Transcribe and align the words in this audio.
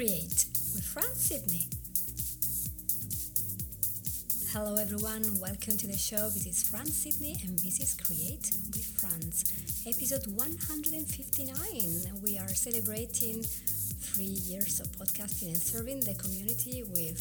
Create 0.00 0.46
with 0.72 0.82
Fran 0.82 1.12
Sidney. 1.12 1.68
Hello 4.48 4.80
everyone, 4.80 5.28
welcome 5.38 5.76
to 5.76 5.86
the 5.86 5.98
show. 5.98 6.30
This 6.32 6.46
is 6.46 6.62
Fran 6.62 6.86
Sydney 6.86 7.36
and 7.44 7.58
this 7.58 7.80
is 7.80 8.00
Create 8.00 8.48
with 8.72 8.88
Franz, 8.96 9.44
episode 9.84 10.24
159. 10.32 11.52
We 12.24 12.38
are 12.38 12.48
celebrating 12.48 13.44
three 13.44 14.40
years 14.48 14.80
of 14.80 14.88
podcasting 14.96 15.52
and 15.52 15.60
serving 15.60 16.00
the 16.00 16.14
community 16.14 16.82
with, 16.96 17.20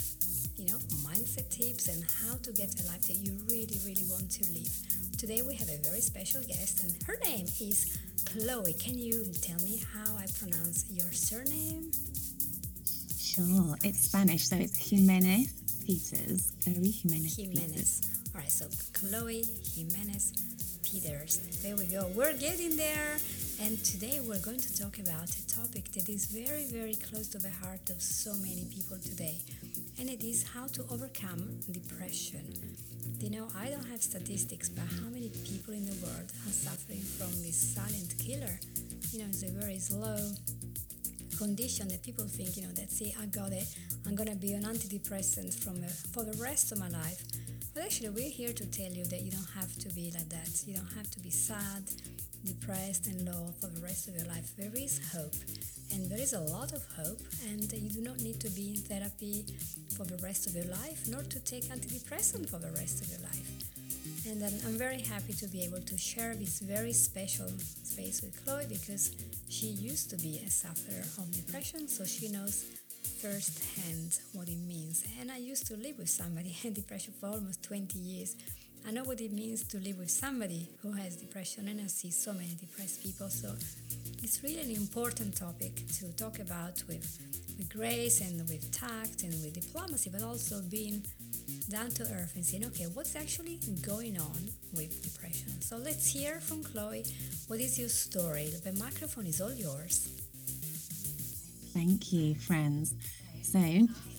you 0.56 0.72
know, 0.72 0.80
mindset 1.04 1.52
tips 1.52 1.90
and 1.90 2.06
how 2.24 2.40
to 2.48 2.54
get 2.54 2.80
a 2.80 2.88
life 2.88 3.04
that 3.12 3.20
you 3.20 3.36
really, 3.52 3.76
really 3.84 4.08
want 4.08 4.32
to 4.40 4.48
live. 4.56 4.72
Today 5.18 5.42
we 5.42 5.54
have 5.56 5.68
a 5.68 5.84
very 5.84 6.00
special 6.00 6.40
guest 6.48 6.80
and 6.88 6.96
her 7.04 7.20
name 7.28 7.44
is 7.60 8.00
Chloe. 8.24 8.72
Can 8.72 8.98
you 8.98 9.26
tell 9.42 9.60
me 9.68 9.84
how 9.92 10.16
I 10.16 10.32
pronounce 10.40 10.86
your 10.90 11.12
surname? 11.12 11.92
Sure, 13.40 13.78
it's 13.86 14.02
Spanish, 14.02 14.50
so 14.50 14.58
it's 14.58 14.90
Jimenez 14.90 15.54
Peters. 15.88 16.52
Chloe 16.62 16.92
Jimenez, 16.92 17.38
Jimenez. 17.38 17.72
Peters. 17.72 18.02
All 18.36 18.42
right, 18.42 18.52
so 18.52 18.66
Chloe 18.92 19.46
Jimenez 19.76 20.34
Peters. 20.84 21.38
There 21.64 21.78
we 21.78 21.86
go. 21.86 22.08
We're 22.14 22.34
getting 22.34 22.76
there. 22.76 23.16
And 23.62 23.82
today 23.86 24.20
we're 24.28 24.42
going 24.42 24.60
to 24.60 24.78
talk 24.78 25.00
about 25.00 25.30
a 25.30 25.48
topic 25.48 25.86
that 25.94 26.10
is 26.10 26.26
very, 26.26 26.66
very 26.66 26.96
close 26.96 27.30
to 27.30 27.38
the 27.38 27.50
heart 27.64 27.90
of 27.90 28.02
so 28.02 28.34
many 28.34 28.68
people 28.76 28.98
today. 28.98 29.38
And 30.00 30.10
it 30.10 30.22
is 30.22 30.44
how 30.44 30.68
to 30.68 30.84
overcome 30.92 31.62
depression. 31.72 32.44
You 33.22 33.30
know, 33.30 33.48
I 33.58 33.70
don't 33.70 33.88
have 33.88 34.02
statistics, 34.02 34.68
but 34.68 34.84
how 35.00 35.08
many 35.08 35.30
people 35.48 35.74
in 35.74 35.86
the 35.86 35.96
world 36.04 36.28
are 36.46 36.52
suffering 36.52 37.00
from 37.00 37.32
this 37.42 37.56
silent 37.56 38.16
killer? 38.20 38.60
You 39.14 39.20
know, 39.20 39.26
it's 39.30 39.44
a 39.44 39.52
very 39.52 39.80
slow 39.80 40.18
condition 41.40 41.88
that 41.88 42.04
people 42.04 42.26
think, 42.26 42.58
you 42.58 42.64
know, 42.64 42.74
that 42.76 42.92
it, 43.00 43.16
I 43.22 43.26
got 43.28 43.54
it, 43.54 43.68
I'm 44.06 44.16
gonna 44.16 44.36
be 44.36 44.54
on 44.56 44.64
antidepressants 44.64 45.56
from 45.64 45.82
uh, 45.82 45.88
for 46.14 46.24
the 46.24 46.38
rest 46.44 46.74
of 46.74 46.80
my 46.80 46.90
life. 46.90 47.24
But 47.74 47.84
actually, 47.84 48.10
we're 48.10 48.36
here 48.42 48.52
to 48.52 48.66
tell 48.66 48.92
you 48.92 49.06
that 49.06 49.22
you 49.22 49.32
don't 49.32 49.52
have 49.56 49.72
to 49.84 49.90
be 49.96 50.12
like 50.12 50.28
that. 50.30 50.52
You 50.68 50.76
don't 50.76 50.94
have 51.00 51.10
to 51.12 51.20
be 51.22 51.30
sad, 51.30 51.84
depressed, 52.44 53.08
and 53.08 53.26
low 53.26 53.54
for 53.62 53.68
the 53.68 53.80
rest 53.80 54.10
of 54.10 54.16
your 54.18 54.28
life. 54.28 54.52
There 54.58 54.76
is 54.76 55.00
hope, 55.16 55.38
and 55.94 56.12
there 56.12 56.20
is 56.20 56.34
a 56.34 56.42
lot 56.42 56.74
of 56.74 56.84
hope, 56.98 57.22
and 57.48 57.72
you 57.72 57.90
do 57.90 58.02
not 58.02 58.20
need 58.20 58.42
to 58.42 58.50
be 58.50 58.76
in 58.76 58.82
therapy 58.92 59.46
for 59.96 60.04
the 60.04 60.18
rest 60.18 60.46
of 60.48 60.56
your 60.56 60.70
life, 60.82 61.08
nor 61.08 61.24
to 61.24 61.40
take 61.40 61.64
antidepressant 61.76 62.50
for 62.50 62.60
the 62.60 62.72
rest 62.82 63.02
of 63.02 63.08
your 63.14 63.24
life. 63.30 63.48
And 64.28 64.44
I'm 64.44 64.78
very 64.78 65.02
happy 65.02 65.34
to 65.34 65.48
be 65.48 65.64
able 65.64 65.82
to 65.82 65.98
share 65.98 66.36
this 66.36 66.60
very 66.60 66.92
special 66.92 67.48
space 67.84 68.22
with 68.22 68.36
Chloe 68.44 68.66
because 68.68 69.16
she 69.50 69.68
used 69.68 70.10
to 70.12 70.18
be 70.18 70.42
a 70.46 70.50
sufferer 70.50 71.04
of 71.18 71.32
depression, 71.32 71.88
so 71.88 72.06
she 72.06 72.30
knows 72.30 72.66
firsthand 73.22 74.20
what 74.34 74.48
it 74.48 74.60
means. 74.60 75.04
And 75.20 75.32
I 75.32 75.38
used 75.38 75.68
to 75.68 75.76
live 75.76 75.98
with 75.98 76.10
somebody 76.10 76.56
in 76.64 76.74
depression 76.74 77.14
for 77.20 77.28
almost 77.28 77.64
20 77.64 77.98
years. 77.98 78.36
I 78.88 78.92
know 78.92 79.04
what 79.04 79.20
it 79.20 79.34
means 79.34 79.64
to 79.66 79.78
live 79.80 79.98
with 79.98 80.10
somebody 80.10 80.70
who 80.82 80.94
has 80.94 81.18
depression, 81.18 81.68
and 81.68 81.82
I 81.82 81.88
see 81.88 82.12
so 82.12 82.32
many 82.32 82.56
depressed 82.60 83.04
people. 83.04 83.30
So 83.30 83.54
it's 84.24 84.42
really 84.44 84.62
an 84.62 84.72
important 84.72 85.36
topic 85.36 85.76
to 86.00 86.12
talk 86.16 86.40
about 86.40 86.82
with, 86.88 87.20
with 87.58 87.70
grace 87.70 88.22
and 88.22 88.40
with 88.48 88.72
tact 88.72 89.24
and 89.24 89.34
with 89.44 89.54
diplomacy, 89.54 90.10
but 90.10 90.24
also 90.24 90.62
being 90.62 91.04
down 91.70 91.90
to 91.92 92.04
earth 92.04 92.34
and 92.36 92.46
saying, 92.46 92.66
okay, 92.66 92.86
what's 92.94 93.16
actually 93.16 93.60
going 93.82 94.18
on 94.20 94.50
with 94.74 95.02
depression? 95.04 95.60
So 95.62 95.78
let's 95.78 96.08
hear 96.08 96.40
from 96.40 96.64
Chloe. 96.64 97.04
What 97.50 97.60
is 97.60 97.80
your 97.80 97.90
story? 97.90 98.52
The 98.64 98.74
microphone 98.74 99.26
is 99.26 99.42
all 99.42 99.52
yours. 99.52 100.08
Thank 101.74 102.14
you, 102.14 102.36
friends. 102.36 102.94
So, 103.42 103.58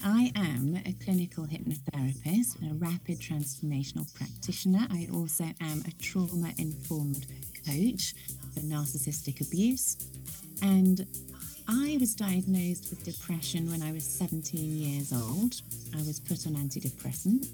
I 0.04 0.32
am 0.34 0.76
a 0.84 0.92
clinical 1.04 1.44
hypnotherapist 1.44 2.60
and 2.60 2.72
a 2.72 2.74
rapid 2.84 3.20
transformational 3.20 4.12
practitioner. 4.14 4.84
I 4.90 5.06
also 5.14 5.44
am 5.60 5.84
a 5.86 5.92
trauma 6.02 6.52
informed 6.58 7.26
coach 7.64 8.16
for 8.52 8.62
narcissistic 8.62 9.40
abuse. 9.46 9.96
And 10.62 11.06
I 11.68 11.98
was 12.00 12.16
diagnosed 12.16 12.90
with 12.90 13.04
depression 13.04 13.70
when 13.70 13.80
I 13.80 13.92
was 13.92 14.02
17 14.02 14.76
years 14.76 15.12
old. 15.12 15.54
I 15.94 15.98
was 15.98 16.18
put 16.18 16.48
on 16.48 16.54
antidepressants. 16.54 17.46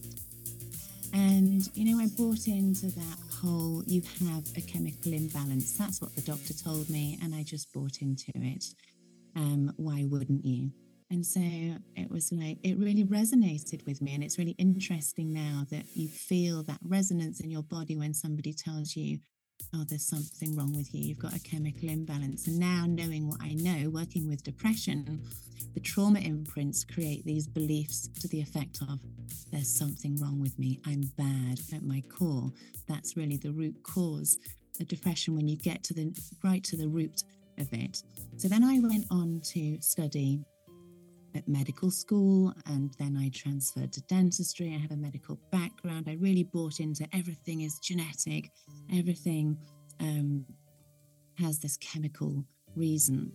And, 1.12 1.68
you 1.74 1.84
know, 1.84 2.02
I 2.02 2.06
bought 2.16 2.48
into 2.48 2.86
that 2.86 3.25
whole 3.40 3.82
you 3.86 4.02
have 4.20 4.44
a 4.56 4.60
chemical 4.60 5.12
imbalance. 5.12 5.76
That's 5.76 6.00
what 6.00 6.14
the 6.14 6.22
doctor 6.22 6.54
told 6.54 6.88
me. 6.90 7.18
And 7.22 7.34
I 7.34 7.42
just 7.42 7.72
bought 7.72 8.02
into 8.02 8.32
it. 8.34 8.64
Um, 9.34 9.72
why 9.76 10.04
wouldn't 10.08 10.44
you? 10.44 10.70
And 11.10 11.24
so 11.24 11.40
it 11.40 12.10
was 12.10 12.32
like, 12.32 12.58
it 12.64 12.78
really 12.78 13.04
resonated 13.04 13.86
with 13.86 14.02
me. 14.02 14.14
And 14.14 14.24
it's 14.24 14.38
really 14.38 14.56
interesting 14.58 15.32
now 15.32 15.64
that 15.70 15.84
you 15.94 16.08
feel 16.08 16.62
that 16.64 16.78
resonance 16.82 17.40
in 17.40 17.50
your 17.50 17.62
body 17.62 17.96
when 17.96 18.12
somebody 18.12 18.52
tells 18.52 18.96
you, 18.96 19.18
oh, 19.76 19.84
there's 19.88 20.06
something 20.06 20.56
wrong 20.56 20.74
with 20.74 20.94
you. 20.94 21.02
You've 21.02 21.18
got 21.18 21.34
a 21.34 21.40
chemical 21.40 21.88
imbalance. 21.88 22.46
And 22.46 22.58
now, 22.58 22.84
knowing 22.88 23.28
what 23.28 23.40
I 23.42 23.54
know, 23.54 23.90
working 23.90 24.28
with 24.28 24.42
depression, 24.42 25.22
the 25.74 25.80
trauma 25.80 26.20
imprints 26.20 26.84
create 26.84 27.24
these 27.24 27.46
beliefs 27.46 28.08
to 28.20 28.28
the 28.28 28.40
effect 28.40 28.80
of, 28.82 29.00
there's 29.52 29.72
something 29.72 30.16
wrong 30.16 30.40
with 30.40 30.58
me. 30.58 30.80
I'm 30.86 31.02
bad 31.16 31.60
at 31.74 31.82
my 31.82 32.02
core. 32.08 32.50
That's 32.88 33.16
really 33.16 33.36
the 33.36 33.52
root 33.52 33.76
cause 33.82 34.38
of 34.80 34.88
depression 34.88 35.34
when 35.34 35.48
you 35.48 35.56
get 35.56 35.82
to 35.84 35.94
the 35.94 36.12
right 36.42 36.62
to 36.64 36.76
the 36.76 36.88
root 36.88 37.22
of 37.58 37.72
it. 37.72 38.02
So 38.36 38.48
then 38.48 38.64
I 38.64 38.78
went 38.80 39.06
on 39.10 39.40
to 39.52 39.78
study 39.80 40.40
at 41.36 41.48
medical 41.48 41.90
school 41.90 42.52
and 42.66 42.92
then 42.98 43.16
I 43.16 43.28
transferred 43.28 43.92
to 43.92 44.00
dentistry. 44.02 44.74
I 44.74 44.78
have 44.78 44.90
a 44.92 44.96
medical 44.96 45.38
background. 45.52 46.06
I 46.08 46.14
really 46.14 46.44
bought 46.44 46.80
into 46.80 47.06
everything 47.12 47.62
is 47.62 47.78
genetic, 47.78 48.50
everything 48.92 49.56
um, 50.00 50.44
has 51.38 51.58
this 51.58 51.76
chemical 51.76 52.44
reason. 52.74 53.32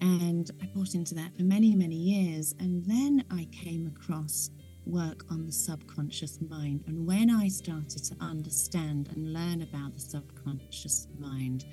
And 0.00 0.50
I 0.62 0.66
bought 0.66 0.94
into 0.94 1.14
that 1.14 1.36
for 1.36 1.42
many, 1.42 1.74
many 1.74 1.96
years. 1.96 2.54
And 2.60 2.84
then 2.84 3.24
I 3.30 3.48
came 3.52 3.86
across 3.86 4.50
work 4.86 5.24
on 5.30 5.44
the 5.44 5.52
subconscious 5.52 6.38
mind. 6.48 6.84
And 6.86 7.06
when 7.06 7.30
I 7.30 7.48
started 7.48 8.04
to 8.04 8.16
understand 8.20 9.10
and 9.14 9.32
learn 9.32 9.62
about 9.62 9.94
the 9.94 10.00
subconscious 10.00 11.08
mind, 11.18 11.64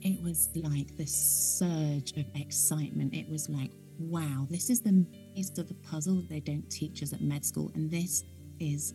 it 0.00 0.20
was 0.20 0.50
like 0.56 0.96
this 0.96 1.14
surge 1.14 2.12
of 2.16 2.24
excitement. 2.34 3.14
It 3.14 3.28
was 3.28 3.48
like, 3.48 3.70
wow, 3.98 4.46
this 4.50 4.70
is 4.70 4.80
the 4.80 5.06
piece 5.34 5.56
of 5.58 5.68
the 5.68 5.74
puzzle 5.74 6.16
that 6.16 6.28
they 6.28 6.40
don't 6.40 6.68
teach 6.70 7.02
us 7.02 7.12
at 7.12 7.20
med 7.20 7.44
school. 7.44 7.70
And 7.74 7.90
this 7.90 8.24
is 8.60 8.94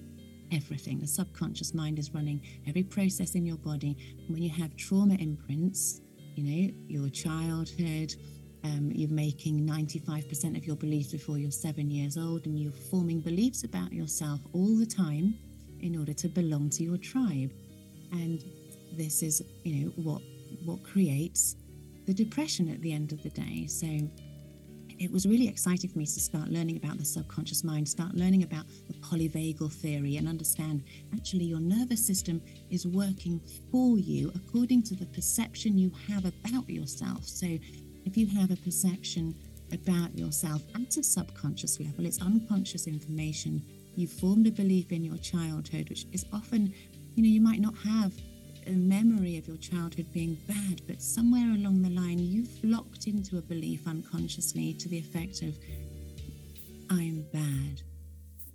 everything. 0.52 1.00
The 1.00 1.08
subconscious 1.08 1.74
mind 1.74 2.00
is 2.00 2.14
running 2.14 2.42
every 2.68 2.84
process 2.84 3.36
in 3.36 3.46
your 3.46 3.58
body. 3.58 3.98
When 4.28 4.42
you 4.42 4.50
have 4.50 4.76
trauma 4.76 5.16
imprints, 5.16 6.02
you 6.36 6.44
know, 6.44 6.74
your 6.88 7.10
childhood, 7.10 8.16
um, 8.64 8.92
you're 8.94 9.10
making 9.10 9.66
95% 9.68 10.58
of 10.58 10.66
your 10.66 10.76
beliefs 10.76 11.12
before 11.12 11.38
you're 11.38 11.52
seven 11.52 11.90
years 11.90 12.18
old, 12.18 12.46
and 12.46 12.60
you're 12.60 12.72
forming 12.72 13.22
beliefs 13.22 13.64
about 13.64 13.94
yourself 13.94 14.40
all 14.54 14.78
the 14.78 14.86
time 14.86 15.38
in 15.82 15.98
order 15.98 16.14
to 16.14 16.28
belong 16.28 16.70
to 16.72 16.84
your 16.84 16.98
tribe. 16.98 17.52
And 18.12 18.44
this 18.94 19.22
is, 19.22 19.42
you 19.64 19.86
know, 19.86 19.92
what 19.98 20.22
what 20.66 20.84
creates 20.84 21.56
the 22.06 22.14
depression 22.14 22.70
at 22.70 22.82
the 22.82 22.94
end 22.94 23.12
of 23.12 23.22
the 23.22 23.30
day. 23.30 23.68
So 23.68 23.88
it 25.00 25.12
was 25.12 25.26
really 25.26 25.48
exciting 25.48 25.90
for 25.90 26.00
me 26.00 26.06
to 26.06 26.20
start 26.20 26.50
learning 26.50 26.78
about 26.78 26.98
the 26.98 27.06
subconscious 27.06 27.64
mind, 27.64 27.88
start 27.88 28.16
learning 28.16 28.44
about 28.44 28.66
the 28.88 28.94
polyvagal 28.96 29.72
theory, 29.74 30.18
and 30.18 30.28
understand 30.28 30.84
actually 31.14 31.46
your 31.46 31.60
nervous 31.60 32.06
system 32.06 32.42
is 32.70 32.88
working 32.88 33.40
for 33.72 33.98
you 33.98 34.32
according 34.36 34.82
to 34.84 34.96
the 34.96 35.06
perception 35.08 35.78
you 35.78 35.92
have 36.10 36.26
about 36.26 36.70
yourself. 36.70 37.24
So 37.26 37.46
if 38.06 38.18
you 38.18 38.28
have 38.28 38.52
a 38.52 38.56
perception 38.58 39.36
about 39.72 40.18
yourself 40.18 40.62
at 40.76 40.98
a 40.98 41.04
subconscious 41.04 41.80
level, 41.80 42.06
it's 42.06 42.22
unconscious 42.22 42.88
information. 42.88 43.62
You 43.96 44.08
formed 44.08 44.48
a 44.48 44.52
belief 44.52 44.92
in 44.92 45.04
your 45.04 45.18
childhood, 45.18 45.90
which 45.90 46.06
is 46.12 46.26
often, 46.34 46.74
you 47.16 47.24
know, 47.24 47.30
you 47.30 47.42
might 47.42 47.60
not 47.60 47.76
have 47.78 48.14
a 48.68 48.72
memory 48.72 49.38
of 49.38 49.48
your 49.48 49.58
childhood 49.58 50.08
being 50.14 50.38
bad, 50.48 50.82
but 50.88 51.02
somewhere 51.02 51.54
along 51.56 51.82
the 51.82 51.90
line, 51.90 52.20
you've 52.20 52.64
locked 52.64 53.08
into 53.08 53.38
a 53.38 53.42
belief 53.42 53.88
unconsciously 53.88 54.74
to 54.74 54.90
the 54.90 54.98
effect 54.98 55.42
of, 55.42 55.58
I'm 56.90 57.26
bad. 57.34 57.82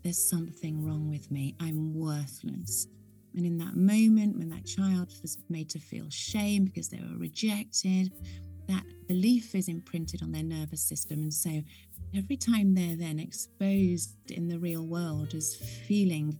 There's 0.03 0.23
something 0.23 0.85
wrong 0.85 1.09
with 1.09 1.31
me. 1.31 1.55
I'm 1.61 1.95
worthless. 1.95 2.87
And 3.35 3.47
in 3.47 3.57
that 3.59 3.77
moment, 3.77 4.37
when 4.37 4.51
that 4.51 4.67
child 4.67 5.13
was 5.23 5.39
made 5.49 5.71
to 5.71 5.79
feel 5.79 6.11
shame 6.11 6.65
because 6.65 6.89
they 6.89 7.01
were 7.01 7.19
rejected, 7.19 8.13
that 8.69 8.85
belief 9.09 9.55
is 9.55 9.69
imprinted 9.69 10.23
on 10.23 10.33
their 10.33 10.43
nervous 10.43 10.83
system. 10.83 11.23
And 11.23 11.33
so 11.33 11.63
every 12.15 12.37
time 12.37 12.75
they're 12.75 12.97
then 12.97 13.19
exposed 13.19 14.31
in 14.31 14.49
the 14.49 14.59
real 14.59 14.85
world 14.87 15.35
as 15.35 15.57
feeling 15.87 16.39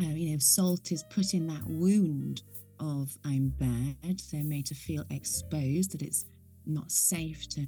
uh, 0.00 0.14
you 0.14 0.32
know, 0.32 0.38
salt 0.38 0.92
is 0.92 1.04
put 1.10 1.34
in 1.34 1.46
that 1.46 1.66
wound 1.66 2.42
of 2.80 3.16
I'm 3.24 3.48
bad. 3.58 4.20
They're 4.30 4.44
made 4.44 4.66
to 4.66 4.74
feel 4.74 5.04
exposed, 5.10 5.92
that 5.92 6.02
it's 6.02 6.26
not 6.66 6.90
safe 6.90 7.48
to 7.50 7.66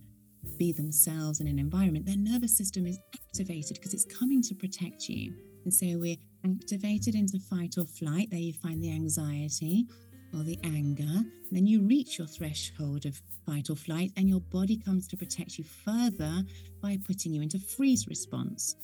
be 0.57 0.73
themselves 0.73 1.41
in 1.41 1.47
an 1.47 1.59
environment, 1.59 2.07
their 2.07 2.17
nervous 2.17 2.57
system 2.57 2.87
is 2.87 2.99
activated 3.15 3.77
because 3.77 3.95
it's 3.95 4.05
coming 4.05 4.43
to 4.43 4.55
protect 4.55 5.09
you. 5.09 5.35
And 5.65 5.73
so 5.73 5.87
we're 5.99 6.17
activated 6.45 7.15
into 7.15 7.39
fight 7.39 7.75
or 7.79 7.85
flight. 7.85 8.29
There 8.31 8.41
you 8.41 8.53
find 8.53 8.83
the 8.83 8.93
anxiety 8.93 9.87
or 10.35 10.43
the 10.43 10.59
anger. 10.65 11.23
Then 11.51 11.67
you 11.67 11.83
reach 11.83 12.19
your 12.19 12.27
threshold 12.27 13.07
of 13.07 13.21
fight 13.47 13.71
or 13.71 13.77
flight, 13.77 14.13
and 14.17 14.29
your 14.29 14.41
body 14.41 14.77
comes 14.77 15.09
to 15.09 15.17
protect 15.17 15.59
you 15.59 15.65
further 15.65 16.43
by 16.83 16.99
putting 17.07 17.33
you 17.33 17.43
into 17.43 17.59
freeze 17.59 18.07
response. 18.09 18.77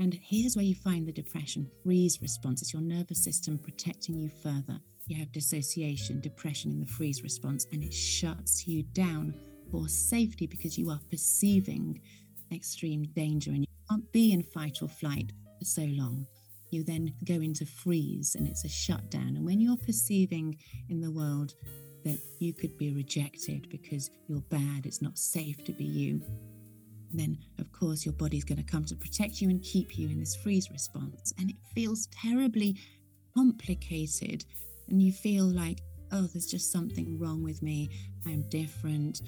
And 0.00 0.18
here's 0.22 0.56
where 0.56 0.64
you 0.64 0.74
find 0.74 1.06
the 1.06 1.12
depression 1.12 1.70
freeze 1.84 2.22
response. 2.22 2.62
It's 2.62 2.72
your 2.72 2.80
nervous 2.80 3.22
system 3.22 3.58
protecting 3.58 4.18
you 4.18 4.30
further. 4.42 4.80
You 5.06 5.18
have 5.18 5.30
dissociation, 5.30 6.22
depression 6.22 6.70
in 6.70 6.80
the 6.80 6.86
freeze 6.86 7.22
response, 7.22 7.66
and 7.70 7.84
it 7.84 7.92
shuts 7.92 8.66
you 8.66 8.82
down 8.94 9.34
for 9.70 9.88
safety 9.88 10.46
because 10.46 10.78
you 10.78 10.88
are 10.88 11.00
perceiving 11.10 12.00
extreme 12.50 13.04
danger 13.14 13.50
and 13.50 13.60
you 13.60 13.66
can't 13.90 14.10
be 14.10 14.32
in 14.32 14.42
fight 14.42 14.78
or 14.80 14.88
flight 14.88 15.32
for 15.58 15.66
so 15.66 15.82
long. 15.82 16.26
You 16.70 16.82
then 16.82 17.12
go 17.24 17.34
into 17.34 17.66
freeze 17.66 18.36
and 18.36 18.48
it's 18.48 18.64
a 18.64 18.70
shutdown. 18.70 19.36
And 19.36 19.44
when 19.44 19.60
you're 19.60 19.76
perceiving 19.76 20.56
in 20.88 21.02
the 21.02 21.10
world 21.10 21.52
that 22.04 22.18
you 22.38 22.54
could 22.54 22.78
be 22.78 22.90
rejected 22.94 23.68
because 23.68 24.10
you're 24.28 24.40
bad, 24.48 24.86
it's 24.86 25.02
not 25.02 25.18
safe 25.18 25.62
to 25.64 25.72
be 25.72 25.84
you, 25.84 26.22
then 27.12 27.38
of 27.58 27.72
course 27.72 28.04
your 28.04 28.14
body's 28.14 28.44
going 28.44 28.62
to 28.62 28.70
come 28.70 28.84
to 28.84 28.96
protect 28.96 29.40
you 29.40 29.48
and 29.50 29.62
keep 29.62 29.98
you 29.98 30.08
in 30.08 30.18
this 30.18 30.36
freeze 30.36 30.70
response. 30.70 31.32
And 31.38 31.50
it 31.50 31.56
feels 31.74 32.08
terribly 32.08 32.76
complicated. 33.34 34.44
And 34.88 35.02
you 35.02 35.12
feel 35.12 35.44
like, 35.44 35.80
oh, 36.12 36.28
there's 36.32 36.46
just 36.46 36.72
something 36.72 37.18
wrong 37.18 37.42
with 37.42 37.62
me. 37.62 37.90
I'm 38.26 38.42
different. 38.48 39.22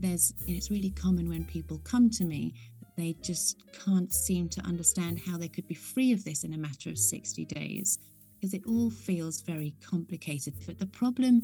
There's, 0.00 0.32
it's 0.46 0.70
really 0.70 0.90
common 0.90 1.28
when 1.28 1.44
people 1.44 1.78
come 1.78 2.08
to 2.10 2.24
me 2.24 2.54
they 2.98 3.14
just 3.22 3.62
can't 3.84 4.12
seem 4.12 4.48
to 4.48 4.60
understand 4.62 5.20
how 5.24 5.38
they 5.38 5.46
could 5.46 5.68
be 5.68 5.74
free 5.74 6.10
of 6.10 6.24
this 6.24 6.42
in 6.42 6.52
a 6.52 6.58
matter 6.58 6.90
of 6.90 6.98
60 6.98 7.44
days 7.44 7.96
because 8.34 8.54
it 8.54 8.62
all 8.66 8.90
feels 8.90 9.40
very 9.40 9.72
complicated. 9.80 10.54
But 10.66 10.80
the 10.80 10.86
problem 10.86 11.42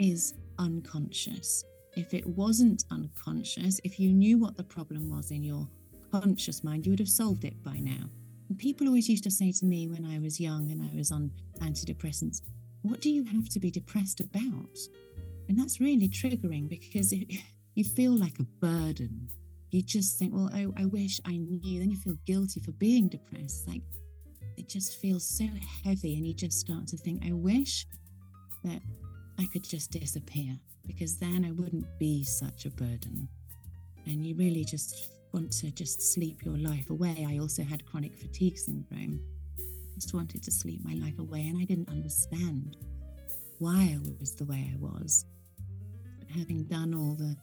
is 0.00 0.34
unconscious. 0.58 1.64
If 1.98 2.14
it 2.14 2.26
wasn't 2.26 2.84
unconscious, 2.90 3.80
if 3.84 3.98
you 3.98 4.12
knew 4.12 4.38
what 4.38 4.56
the 4.56 4.62
problem 4.62 5.10
was 5.10 5.30
in 5.30 5.42
your 5.42 5.68
conscious 6.12 6.62
mind, 6.62 6.86
you 6.86 6.92
would 6.92 6.98
have 7.00 7.08
solved 7.08 7.44
it 7.44 7.62
by 7.62 7.78
now. 7.78 8.08
And 8.48 8.58
people 8.58 8.86
always 8.86 9.08
used 9.08 9.24
to 9.24 9.30
say 9.30 9.52
to 9.52 9.64
me 9.66 9.88
when 9.88 10.06
I 10.06 10.18
was 10.18 10.40
young 10.40 10.70
and 10.70 10.82
I 10.82 10.96
was 10.96 11.12
on 11.12 11.30
antidepressants, 11.60 12.42
What 12.82 13.00
do 13.00 13.10
you 13.10 13.24
have 13.24 13.48
to 13.50 13.60
be 13.60 13.70
depressed 13.70 14.20
about? 14.20 14.78
And 15.48 15.58
that's 15.58 15.80
really 15.80 16.08
triggering 16.08 16.68
because 16.68 17.12
it, 17.12 17.28
you 17.74 17.84
feel 17.84 18.12
like 18.12 18.38
a 18.38 18.44
burden 18.44 19.28
you 19.70 19.82
just 19.82 20.18
think, 20.18 20.32
well, 20.34 20.50
I, 20.52 20.66
I 20.76 20.86
wish 20.86 21.20
I 21.26 21.36
knew. 21.36 21.80
Then 21.80 21.90
you 21.90 21.96
feel 21.96 22.16
guilty 22.26 22.60
for 22.60 22.72
being 22.72 23.08
depressed. 23.08 23.68
Like 23.68 23.82
it 24.56 24.68
just 24.68 25.00
feels 25.00 25.28
so 25.28 25.46
heavy, 25.84 26.14
and 26.16 26.26
you 26.26 26.34
just 26.34 26.58
start 26.58 26.86
to 26.88 26.96
think, 26.96 27.22
I 27.24 27.32
wish 27.32 27.86
that 28.64 28.80
I 29.38 29.46
could 29.52 29.64
just 29.64 29.90
disappear 29.90 30.58
because 30.88 31.18
then 31.18 31.44
I 31.44 31.52
wouldn't 31.52 31.86
be 32.00 32.24
such 32.24 32.64
a 32.64 32.70
burden. 32.70 33.28
And 34.06 34.26
you 34.26 34.34
really 34.34 34.64
just 34.64 35.12
want 35.32 35.52
to 35.52 35.70
just 35.70 36.12
sleep 36.12 36.44
your 36.44 36.56
life 36.56 36.90
away. 36.90 37.26
I 37.28 37.38
also 37.38 37.62
had 37.62 37.84
chronic 37.86 38.16
fatigue 38.16 38.58
syndrome. 38.58 39.20
I 39.60 39.94
just 40.00 40.14
wanted 40.14 40.42
to 40.42 40.50
sleep 40.50 40.80
my 40.84 40.94
life 40.94 41.18
away, 41.18 41.46
and 41.46 41.58
I 41.58 41.64
didn't 41.64 41.90
understand 41.90 42.76
why 43.58 43.94
I 43.94 43.98
was 44.18 44.34
the 44.34 44.46
way 44.46 44.72
I 44.72 44.78
was. 44.78 45.26
But 46.18 46.28
having 46.30 46.64
done 46.64 46.94
all 46.94 47.14
the 47.14 47.36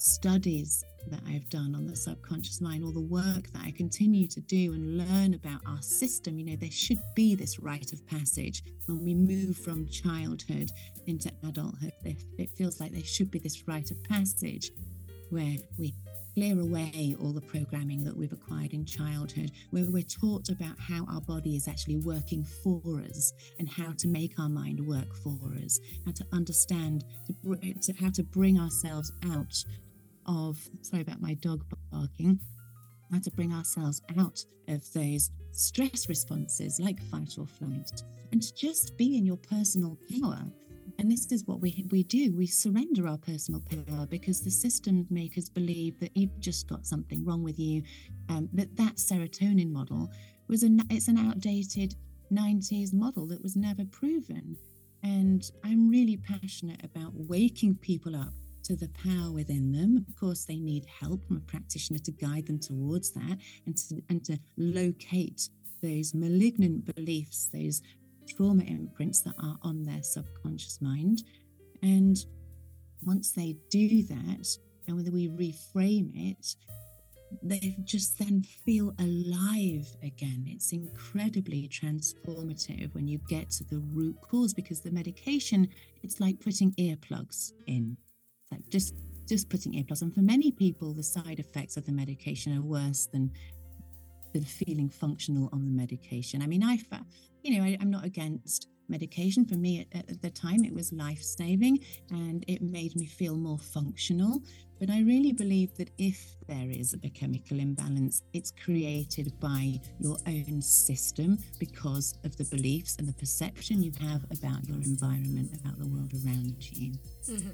studies 0.00 0.84
that 1.10 1.20
I've 1.28 1.48
done 1.48 1.74
on 1.74 1.86
the 1.86 1.96
subconscious 1.96 2.60
mind, 2.60 2.84
all 2.84 2.92
the 2.92 3.00
work 3.00 3.50
that 3.52 3.62
I 3.64 3.70
continue 3.70 4.26
to 4.28 4.40
do 4.40 4.72
and 4.72 4.98
learn 4.98 5.34
about 5.34 5.60
our 5.66 5.80
system, 5.80 6.38
you 6.38 6.44
know, 6.46 6.56
there 6.56 6.70
should 6.70 7.00
be 7.14 7.34
this 7.34 7.58
rite 7.58 7.92
of 7.92 8.06
passage 8.06 8.62
when 8.86 9.04
we 9.04 9.14
move 9.14 9.56
from 9.56 9.88
childhood 9.88 10.70
into 11.06 11.30
adulthood. 11.46 11.92
It 12.04 12.50
feels 12.50 12.80
like 12.80 12.92
there 12.92 13.04
should 13.04 13.30
be 13.30 13.38
this 13.38 13.66
rite 13.66 13.90
of 13.90 14.02
passage 14.04 14.70
where 15.30 15.56
we 15.78 15.94
clear 16.34 16.60
away 16.60 17.16
all 17.20 17.32
the 17.32 17.40
programming 17.40 18.04
that 18.04 18.16
we've 18.16 18.32
acquired 18.32 18.72
in 18.72 18.84
childhood, 18.84 19.50
where 19.70 19.84
we're 19.86 20.02
taught 20.02 20.48
about 20.50 20.78
how 20.78 21.04
our 21.10 21.20
body 21.22 21.56
is 21.56 21.66
actually 21.66 21.96
working 21.96 22.44
for 22.62 22.80
us 23.08 23.32
and 23.58 23.68
how 23.68 23.92
to 23.98 24.06
make 24.06 24.38
our 24.38 24.48
mind 24.48 24.78
work 24.86 25.12
for 25.16 25.36
us, 25.64 25.80
how 26.06 26.12
to 26.12 26.24
understand 26.32 27.04
to, 27.82 27.92
how 28.00 28.10
to 28.10 28.22
bring 28.22 28.58
ourselves 28.58 29.10
out 29.32 29.64
of, 30.28 30.58
sorry 30.82 31.02
about 31.02 31.20
my 31.20 31.34
dog 31.34 31.64
barking, 31.90 32.38
how 33.10 33.18
to 33.18 33.30
bring 33.32 33.52
ourselves 33.52 34.02
out 34.18 34.44
of 34.68 34.92
those 34.92 35.30
stress 35.50 36.08
responses 36.08 36.78
like 36.78 37.02
fight 37.10 37.34
or 37.38 37.46
flight 37.46 38.02
and 38.32 38.42
to 38.42 38.54
just 38.54 38.96
be 38.96 39.16
in 39.16 39.24
your 39.24 39.38
personal 39.38 39.98
power. 40.20 40.44
And 40.98 41.10
this 41.10 41.30
is 41.30 41.46
what 41.46 41.60
we, 41.60 41.86
we 41.90 42.02
do. 42.02 42.34
We 42.36 42.46
surrender 42.46 43.06
our 43.06 43.18
personal 43.18 43.62
power 43.86 44.06
because 44.06 44.42
the 44.42 44.50
system 44.50 45.06
makers 45.10 45.48
believe 45.48 45.98
that 46.00 46.16
you've 46.16 46.38
just 46.40 46.68
got 46.68 46.86
something 46.86 47.24
wrong 47.24 47.42
with 47.42 47.58
you. 47.58 47.82
Um, 48.28 48.48
that 48.52 48.76
that 48.76 48.96
serotonin 48.96 49.70
model 49.70 50.10
was 50.48 50.64
a, 50.64 50.70
it's 50.90 51.08
an 51.08 51.18
outdated 51.18 51.94
90s 52.32 52.92
model 52.92 53.26
that 53.28 53.42
was 53.42 53.56
never 53.56 53.84
proven. 53.86 54.56
And 55.02 55.48
I'm 55.64 55.88
really 55.88 56.16
passionate 56.16 56.84
about 56.84 57.12
waking 57.14 57.76
people 57.76 58.16
up 58.16 58.32
to 58.68 58.76
the 58.76 58.90
power 59.02 59.32
within 59.32 59.72
them. 59.72 60.04
Of 60.06 60.14
course, 60.14 60.44
they 60.44 60.58
need 60.58 60.84
help 61.00 61.26
from 61.26 61.38
a 61.38 61.40
practitioner 61.40 61.98
to 62.00 62.12
guide 62.12 62.46
them 62.46 62.58
towards 62.58 63.12
that 63.12 63.38
and 63.64 63.74
to, 63.78 64.02
and 64.10 64.22
to 64.26 64.38
locate 64.58 65.48
those 65.82 66.12
malignant 66.12 66.94
beliefs, 66.94 67.48
those 67.50 67.80
trauma 68.28 68.64
imprints 68.64 69.22
that 69.22 69.34
are 69.42 69.56
on 69.62 69.84
their 69.84 70.02
subconscious 70.02 70.82
mind. 70.82 71.22
And 71.82 72.18
once 73.06 73.32
they 73.32 73.56
do 73.70 74.02
that, 74.02 74.46
and 74.86 74.96
whether 74.96 75.10
we 75.10 75.28
reframe 75.28 76.10
it, 76.14 76.54
they 77.42 77.74
just 77.84 78.18
then 78.18 78.42
feel 78.42 78.92
alive 78.98 79.86
again. 80.02 80.44
It's 80.46 80.72
incredibly 80.72 81.68
transformative 81.68 82.94
when 82.94 83.08
you 83.08 83.18
get 83.30 83.50
to 83.52 83.64
the 83.64 83.78
root 83.94 84.16
cause 84.20 84.52
because 84.52 84.82
the 84.82 84.90
medication, 84.90 85.68
it's 86.02 86.20
like 86.20 86.38
putting 86.40 86.72
earplugs 86.72 87.52
in 87.66 87.96
just 88.68 88.94
just 89.28 89.50
putting 89.50 89.74
earplugs. 89.74 90.02
And 90.02 90.14
for 90.14 90.22
many 90.22 90.50
people, 90.50 90.94
the 90.94 91.02
side 91.02 91.38
effects 91.38 91.76
of 91.76 91.84
the 91.84 91.92
medication 91.92 92.56
are 92.56 92.62
worse 92.62 93.06
than 93.06 93.30
than 94.32 94.44
feeling 94.44 94.88
functional 94.88 95.48
on 95.52 95.64
the 95.64 95.70
medication. 95.70 96.42
I 96.42 96.46
mean, 96.46 96.62
I, 96.62 96.78
you 97.42 97.58
know, 97.58 97.64
I, 97.64 97.78
am 97.80 97.90
not 97.90 98.04
against 98.04 98.68
medication. 98.88 99.44
For 99.44 99.54
me, 99.54 99.86
at, 99.92 100.08
at 100.10 100.22
the 100.22 100.30
time, 100.30 100.64
it 100.64 100.74
was 100.74 100.92
life 100.92 101.22
saving, 101.22 101.80
and 102.10 102.44
it 102.46 102.62
made 102.62 102.94
me 102.96 103.06
feel 103.06 103.36
more 103.36 103.58
functional. 103.58 104.42
But 104.78 104.90
I 104.90 105.00
really 105.00 105.32
believe 105.32 105.76
that 105.76 105.90
if 105.98 106.36
there 106.46 106.70
is 106.70 106.94
a 107.02 107.08
chemical 107.08 107.58
imbalance, 107.58 108.22
it's 108.32 108.52
created 108.52 109.32
by 109.40 109.80
your 109.98 110.18
own 110.26 110.62
system 110.62 111.38
because 111.58 112.14
of 112.24 112.36
the 112.36 112.44
beliefs 112.44 112.96
and 112.98 113.08
the 113.08 113.14
perception 113.14 113.82
you 113.82 113.92
have 114.00 114.24
about 114.30 114.68
your 114.68 114.76
environment, 114.76 115.50
about 115.60 115.78
the 115.78 115.86
world 115.86 116.12
around 116.24 116.54
you. 116.60 116.92
Mm-hmm. 117.28 117.48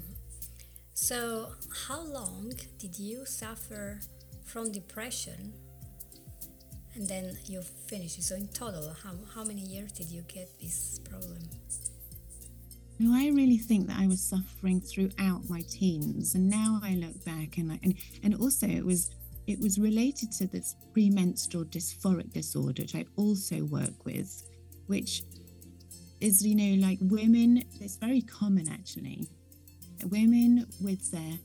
So, 0.97 1.49
how 1.87 2.03
long 2.03 2.53
did 2.79 2.97
you 2.97 3.25
suffer 3.25 3.99
from 4.45 4.71
depression? 4.71 5.51
And 6.95 7.05
then 7.05 7.37
you 7.47 7.61
finished. 7.61 8.23
So, 8.23 8.35
in 8.35 8.47
total, 8.47 8.95
how, 9.03 9.11
how 9.35 9.43
many 9.43 9.59
years 9.59 9.91
did 9.91 10.07
you 10.07 10.21
get 10.21 10.47
this 10.57 10.99
problem? 10.99 11.39
No, 12.97 13.13
I 13.13 13.27
really 13.27 13.57
think 13.57 13.87
that 13.87 13.99
I 13.99 14.07
was 14.07 14.21
suffering 14.21 14.79
throughout 14.79 15.41
my 15.49 15.63
teens, 15.69 16.33
and 16.33 16.49
now 16.49 16.79
I 16.81 16.95
look 16.95 17.25
back 17.25 17.57
and 17.57 17.73
I, 17.73 17.79
and 17.83 17.93
and 18.23 18.33
also 18.35 18.65
it 18.65 18.85
was 18.85 19.11
it 19.47 19.59
was 19.59 19.77
related 19.77 20.31
to 20.39 20.47
this 20.47 20.77
premenstrual 20.93 21.65
dysphoric 21.65 22.31
disorder, 22.31 22.83
which 22.83 22.95
I 22.95 23.05
also 23.17 23.65
work 23.65 24.05
with, 24.05 24.49
which 24.87 25.23
is 26.21 26.45
you 26.47 26.55
know 26.55 26.87
like 26.87 26.99
women. 27.01 27.65
It's 27.81 27.97
very 27.97 28.21
common 28.21 28.69
actually 28.69 29.27
women 30.03 30.67
with 30.81 31.11
their 31.11 31.37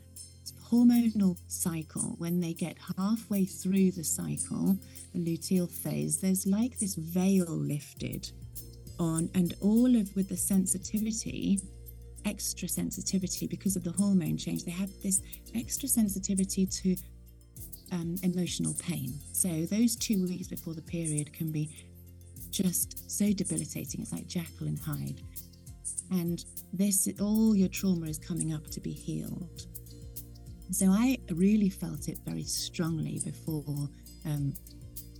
hormonal 0.70 1.36
cycle, 1.48 2.14
when 2.18 2.40
they 2.40 2.52
get 2.52 2.76
halfway 2.96 3.44
through 3.44 3.90
the 3.92 4.04
cycle, 4.04 4.76
the 5.14 5.18
luteal 5.18 5.68
phase, 5.68 6.20
there's 6.20 6.46
like 6.46 6.78
this 6.78 6.94
veil 6.94 7.46
lifted 7.46 8.30
on, 8.98 9.28
and 9.34 9.54
all 9.60 9.96
of 9.96 10.14
with 10.14 10.28
the 10.28 10.36
sensitivity, 10.36 11.58
extra 12.24 12.68
sensitivity 12.68 13.46
because 13.46 13.76
of 13.76 13.82
the 13.82 13.92
hormone 13.92 14.36
change, 14.36 14.64
they 14.64 14.70
have 14.70 14.90
this 15.02 15.22
extra 15.54 15.88
sensitivity 15.88 16.66
to 16.66 16.96
um, 17.92 18.16
emotional 18.22 18.74
pain. 18.74 19.12
So 19.32 19.48
those 19.66 19.96
two 19.96 20.22
weeks 20.22 20.46
before 20.48 20.74
the 20.74 20.82
period 20.82 21.32
can 21.32 21.50
be 21.50 21.70
just 22.50 23.10
so 23.10 23.32
debilitating. 23.32 24.02
It's 24.02 24.12
like 24.12 24.26
Jekyll 24.26 24.68
and 24.68 24.78
Hyde 24.78 25.22
and 26.10 26.44
this 26.72 27.08
all 27.20 27.56
your 27.56 27.68
trauma 27.68 28.06
is 28.06 28.18
coming 28.18 28.52
up 28.52 28.66
to 28.70 28.80
be 28.80 28.92
healed 28.92 29.66
So 30.72 30.86
I 30.86 31.18
really 31.32 31.68
felt 31.68 32.08
it 32.08 32.18
very 32.24 32.44
strongly 32.44 33.20
before 33.24 33.88
um, 34.24 34.54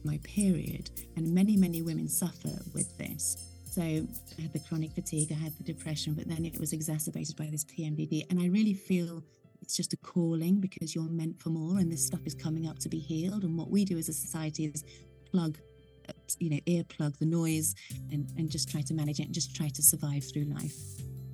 my 0.05 0.19
period, 0.23 0.91
and 1.17 1.33
many, 1.35 1.57
many 1.57 1.83
women 1.83 2.09
suffer 2.09 2.57
with 2.73 2.97
this. 2.99 3.37
So 3.71 3.83
I 3.83 4.43
had 4.43 4.53
the 4.53 4.61
chronic 4.61 4.93
fatigue, 4.93 5.33
I 5.33 5.35
had 5.35 5.57
the 5.59 5.65
depression, 5.65 6.15
but 6.15 6.29
then 6.29 6.45
it 6.45 6.59
was 6.59 6.73
exacerbated 6.73 7.37
by 7.37 7.49
this 7.51 7.65
PMDD. 7.65 8.27
And 8.31 8.41
I 8.41 8.47
really 8.47 8.75
feel 8.75 9.23
it's 9.61 9.77
just 9.77 9.93
a 9.93 9.97
calling 9.99 10.61
because 10.61 10.95
you're 10.95 11.05
meant 11.05 11.41
for 11.41 11.51
more 11.51 11.79
and 11.79 11.91
this 11.91 12.07
stuff 12.07 12.21
is 12.27 12.35
coming 12.35 12.69
up 12.69 12.79
to 12.81 12.89
be 12.89 12.99
healed. 12.99 13.45
And 13.45 13.57
what 13.59 13.71
we 13.71 13.85
do 13.85 13.99
as 13.99 14.09
a 14.09 14.13
society 14.13 14.67
is 14.67 14.85
plug, 15.31 15.59
you 16.39 16.51
know, 16.51 16.61
earplug 16.67 17.19
the 17.19 17.27
noise 17.27 17.75
and, 18.13 18.31
and 18.37 18.51
just 18.51 18.71
try 18.71 18.81
to 18.83 18.95
manage 18.95 19.21
it 19.21 19.27
and 19.27 19.35
just 19.35 19.55
try 19.55 19.69
to 19.69 19.83
survive 19.83 20.25
through 20.25 20.45
life. 20.45 20.77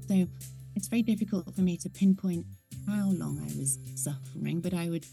So 0.09 0.27
it's 0.75 0.89
very 0.89 1.03
difficult 1.03 1.55
for 1.55 1.63
me 1.63 1.77
to 1.79 1.89
pinpoint 1.89 2.47
how 2.87 3.11
long 3.11 3.41
I 3.41 3.59
was 3.59 3.79
suffering, 3.95 4.61
but 4.61 4.75
I 4.75 4.89
would 4.89 5.07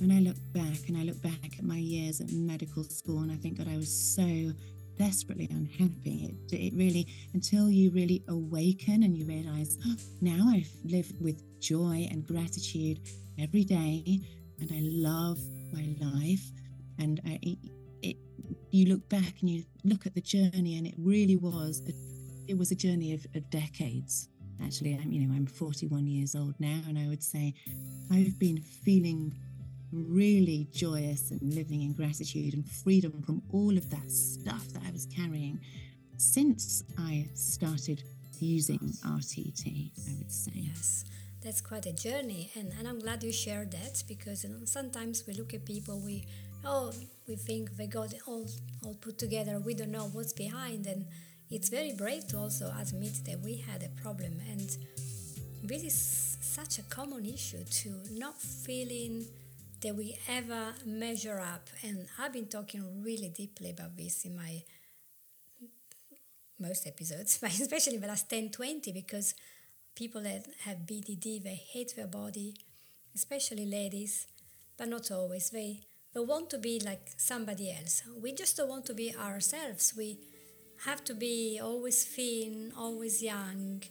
when 0.00 0.10
I 0.10 0.20
look 0.20 0.36
back 0.52 0.88
and 0.88 0.96
I 0.96 1.02
look 1.04 1.20
back 1.22 1.58
at 1.58 1.64
my 1.64 1.76
years 1.76 2.20
at 2.20 2.32
medical 2.32 2.82
school 2.82 3.20
and 3.20 3.30
I 3.30 3.36
think 3.36 3.56
that 3.58 3.68
I 3.68 3.76
was 3.76 3.88
so 3.88 4.52
desperately 4.98 5.48
unhappy. 5.50 6.36
It, 6.50 6.56
it 6.56 6.74
really, 6.74 7.06
until 7.32 7.70
you 7.70 7.90
really 7.90 8.22
awaken 8.28 9.02
and 9.02 9.16
you 9.16 9.24
realize, 9.24 9.78
oh, 9.86 9.96
now 10.20 10.46
I 10.48 10.64
live 10.84 11.12
with 11.20 11.42
joy 11.60 12.08
and 12.10 12.26
gratitude 12.26 13.00
every 13.38 13.64
day, 13.64 14.20
and 14.60 14.70
I 14.72 14.80
love 14.82 15.38
my 15.72 15.94
life. 16.00 16.44
And 16.98 17.20
I, 17.26 17.56
you 18.74 18.86
look 18.86 19.08
back 19.08 19.34
and 19.40 19.48
you 19.48 19.64
look 19.84 20.04
at 20.04 20.14
the 20.14 20.20
journey, 20.20 20.76
and 20.76 20.86
it 20.86 20.94
really 20.98 21.36
was, 21.36 21.80
a, 21.88 21.92
it 22.50 22.58
was 22.58 22.72
a 22.72 22.74
journey 22.74 23.14
of, 23.14 23.24
of 23.36 23.48
decades. 23.48 24.28
Actually, 24.64 24.98
I'm, 25.00 25.12
you 25.12 25.20
know, 25.20 25.34
I'm 25.34 25.46
41 25.46 26.06
years 26.08 26.34
old 26.34 26.54
now, 26.58 26.80
and 26.88 26.98
I 26.98 27.06
would 27.06 27.22
say 27.22 27.54
I've 28.12 28.36
been 28.40 28.60
feeling 28.60 29.32
really 29.92 30.66
joyous 30.72 31.30
and 31.30 31.54
living 31.54 31.82
in 31.82 31.92
gratitude 31.92 32.54
and 32.54 32.68
freedom 32.68 33.22
from 33.22 33.42
all 33.52 33.76
of 33.76 33.88
that 33.90 34.10
stuff 34.10 34.66
that 34.72 34.82
I 34.84 34.90
was 34.90 35.06
carrying 35.06 35.60
since 36.16 36.82
I 36.98 37.28
started 37.34 38.02
using 38.40 38.80
RTT, 39.06 39.92
I 40.08 40.18
would 40.18 40.32
say. 40.32 40.52
Yes, 40.52 41.04
that's 41.44 41.60
quite 41.60 41.86
a 41.86 41.92
journey, 41.92 42.50
and, 42.56 42.72
and 42.76 42.88
I'm 42.88 42.98
glad 42.98 43.22
you 43.22 43.30
shared 43.30 43.70
that 43.70 44.02
because 44.08 44.44
sometimes 44.64 45.24
we 45.28 45.34
look 45.34 45.54
at 45.54 45.64
people, 45.64 46.00
we 46.00 46.24
oh 46.64 46.92
we 47.26 47.36
think 47.36 47.76
they 47.76 47.86
got 47.86 48.12
all 48.26 48.46
all 48.84 48.94
put 48.94 49.18
together, 49.18 49.58
we 49.58 49.74
don't 49.74 49.90
know 49.90 50.08
what's 50.12 50.32
behind, 50.32 50.86
and 50.86 51.06
it's 51.50 51.68
very 51.68 51.92
brave 51.92 52.26
to 52.28 52.38
also 52.38 52.72
admit 52.78 53.24
that 53.26 53.40
we 53.40 53.56
had 53.56 53.82
a 53.82 53.88
problem, 54.02 54.40
and 54.50 54.76
this 55.62 55.82
is 55.82 56.36
such 56.40 56.78
a 56.78 56.82
common 56.82 57.24
issue 57.24 57.64
to 57.64 57.88
not 58.12 58.40
feeling 58.40 59.26
that 59.80 59.94
we 59.94 60.16
ever 60.28 60.74
measure 60.86 61.40
up. 61.40 61.68
And 61.82 62.06
I've 62.18 62.32
been 62.32 62.46
talking 62.46 63.02
really 63.02 63.28
deeply 63.28 63.70
about 63.70 63.96
this 63.96 64.24
in 64.24 64.36
my 64.36 64.62
most 66.58 66.86
episodes, 66.86 67.38
but 67.42 67.50
especially 67.50 67.98
the 67.98 68.06
last 68.06 68.30
10, 68.30 68.50
20, 68.50 68.92
because 68.92 69.34
people 69.94 70.22
that 70.22 70.46
have 70.64 70.78
BDD, 70.78 71.42
they 71.42 71.60
hate 71.72 71.94
their 71.96 72.06
body, 72.06 72.54
especially 73.14 73.66
ladies, 73.66 74.26
but 74.76 74.88
not 74.88 75.10
always. 75.10 75.50
They, 75.50 75.80
they 76.14 76.20
want 76.20 76.50
to 76.50 76.58
be 76.58 76.80
like 76.84 77.10
somebody 77.16 77.70
else. 77.70 78.02
We 78.22 78.32
just 78.32 78.56
don't 78.56 78.68
want 78.68 78.86
to 78.86 78.94
be 78.94 79.14
ourselves. 79.14 79.94
We 79.96 80.18
have 80.84 81.04
to 81.04 81.14
be 81.14 81.60
always 81.62 82.04
thin, 82.04 82.72
always 82.76 83.22
young. 83.22 83.82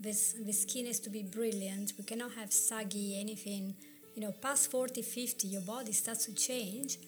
This, 0.00 0.34
the 0.44 0.52
skin 0.52 0.86
has 0.86 1.00
to 1.00 1.10
be 1.10 1.22
brilliant. 1.22 1.92
We 1.98 2.04
cannot 2.04 2.32
have 2.32 2.52
saggy 2.52 3.18
anything 3.20 3.74
you 4.14 4.22
know, 4.22 4.32
past 4.32 4.70
40, 4.70 5.02
50, 5.02 5.48
your 5.48 5.62
body 5.62 5.92
starts 5.92 6.26
to 6.26 6.34
change 6.34 6.98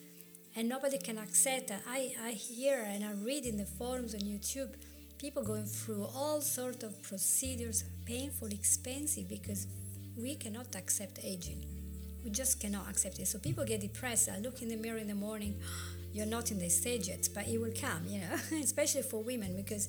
and 0.57 0.69
nobody 0.69 0.99
can 0.99 1.19
accept 1.19 1.69
that. 1.69 1.83
I, 1.87 2.15
I 2.23 2.31
hear 2.31 2.83
and 2.87 3.05
I 3.05 3.13
read 3.13 3.45
in 3.45 3.57
the 3.57 3.67
forums 3.67 4.15
on 4.15 4.21
YouTube 4.21 4.75
people 5.19 5.43
going 5.43 5.65
through 5.65 6.07
all 6.15 6.41
sorts 6.41 6.83
of 6.83 7.01
procedures, 7.03 7.85
painful, 8.05 8.49
expensive, 8.49 9.29
because 9.29 9.67
we 10.19 10.35
cannot 10.35 10.75
accept 10.75 11.19
aging. 11.23 11.74
We 12.25 12.31
just 12.31 12.61
cannot 12.61 12.89
accept 12.89 13.19
it. 13.19 13.29
So 13.29 13.39
people 13.39 13.65
get 13.65 13.81
depressed. 13.81 14.29
I 14.29 14.39
look 14.39 14.63
in 14.63 14.69
the 14.69 14.77
mirror 14.77 14.99
in 14.99 15.09
the 15.09 15.15
morning, 15.15 15.61
you're 16.13 16.27
not 16.27 16.51
in 16.51 16.59
the 16.59 16.69
stage 16.69 17.09
yet, 17.09 17.29
but 17.35 17.47
it 17.47 17.61
will 17.61 17.73
come, 17.79 18.07
you 18.07 18.21
know, 18.21 18.59
especially 18.63 19.03
for 19.03 19.23
women, 19.23 19.57
because 19.57 19.89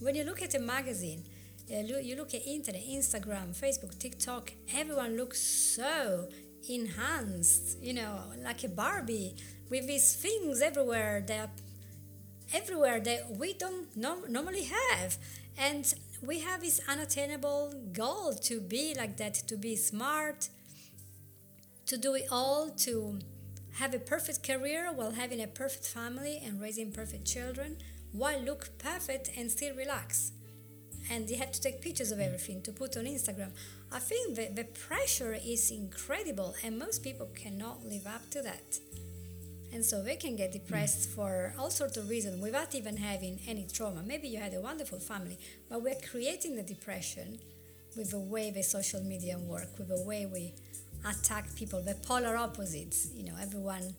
when 0.00 0.14
you 0.14 0.24
look 0.24 0.42
at 0.42 0.54
a 0.54 0.58
magazine, 0.58 1.24
uh, 1.72 1.78
you 1.78 2.16
look 2.16 2.34
at 2.34 2.46
internet, 2.46 2.82
Instagram, 2.82 3.54
Facebook, 3.58 3.98
TikTok, 3.98 4.52
everyone 4.74 5.16
looks 5.16 5.40
so 5.40 6.28
enhanced, 6.68 7.82
you 7.82 7.94
know, 7.94 8.18
like 8.42 8.64
a 8.64 8.68
Barbie 8.68 9.34
with 9.70 9.86
these 9.86 10.14
things 10.16 10.60
everywhere 10.60 11.24
that 11.26 11.50
everywhere 12.52 13.00
that 13.00 13.30
we 13.38 13.54
don't 13.54 13.96
no- 13.96 14.24
normally 14.28 14.64
have. 14.64 15.16
And 15.56 15.92
we 16.22 16.40
have 16.40 16.60
this 16.60 16.80
unattainable 16.88 17.74
goal 17.92 18.34
to 18.34 18.60
be 18.60 18.94
like 18.96 19.16
that, 19.16 19.34
to 19.34 19.56
be 19.56 19.76
smart, 19.76 20.48
to 21.86 21.96
do 21.96 22.14
it 22.14 22.26
all, 22.30 22.70
to 22.70 23.18
have 23.74 23.94
a 23.94 23.98
perfect 23.98 24.46
career 24.46 24.92
while 24.92 25.12
having 25.12 25.42
a 25.42 25.46
perfect 25.46 25.86
family 25.86 26.42
and 26.44 26.60
raising 26.60 26.92
perfect 26.92 27.24
children, 27.26 27.76
while 28.12 28.40
look 28.40 28.70
perfect 28.78 29.30
and 29.36 29.50
still 29.50 29.74
relax 29.74 30.32
and 31.10 31.28
you 31.28 31.36
have 31.36 31.52
to 31.52 31.60
take 31.60 31.80
pictures 31.80 32.12
of 32.12 32.20
everything 32.20 32.62
to 32.62 32.72
put 32.72 32.96
on 32.96 33.04
Instagram. 33.04 33.50
I 33.90 33.98
think 33.98 34.36
that 34.36 34.56
the 34.56 34.64
pressure 34.64 35.36
is 35.44 35.70
incredible, 35.70 36.54
and 36.64 36.78
most 36.78 37.02
people 37.02 37.28
cannot 37.34 37.84
live 37.84 38.06
up 38.06 38.30
to 38.30 38.42
that. 38.42 38.78
And 39.72 39.84
so 39.84 40.02
they 40.02 40.16
can 40.16 40.36
get 40.36 40.52
depressed 40.52 41.08
mm. 41.08 41.14
for 41.14 41.54
all 41.58 41.70
sorts 41.70 41.96
of 41.96 42.08
reasons 42.08 42.42
without 42.42 42.74
even 42.74 42.96
having 42.96 43.40
any 43.46 43.66
trauma. 43.72 44.02
Maybe 44.02 44.28
you 44.28 44.38
had 44.38 44.54
a 44.54 44.60
wonderful 44.60 44.98
family, 44.98 45.38
but 45.68 45.82
we're 45.82 46.00
creating 46.10 46.56
the 46.56 46.62
depression 46.62 47.38
with 47.96 48.10
the 48.10 48.18
way 48.18 48.50
the 48.50 48.62
social 48.62 49.02
media 49.02 49.38
work, 49.38 49.78
with 49.78 49.88
the 49.88 50.02
way 50.02 50.26
we 50.26 50.54
attack 51.04 51.54
people, 51.54 51.82
the 51.82 51.94
polar 51.94 52.36
opposites. 52.36 53.08
You 53.14 53.24
know, 53.24 53.34
everyone, 53.40 53.94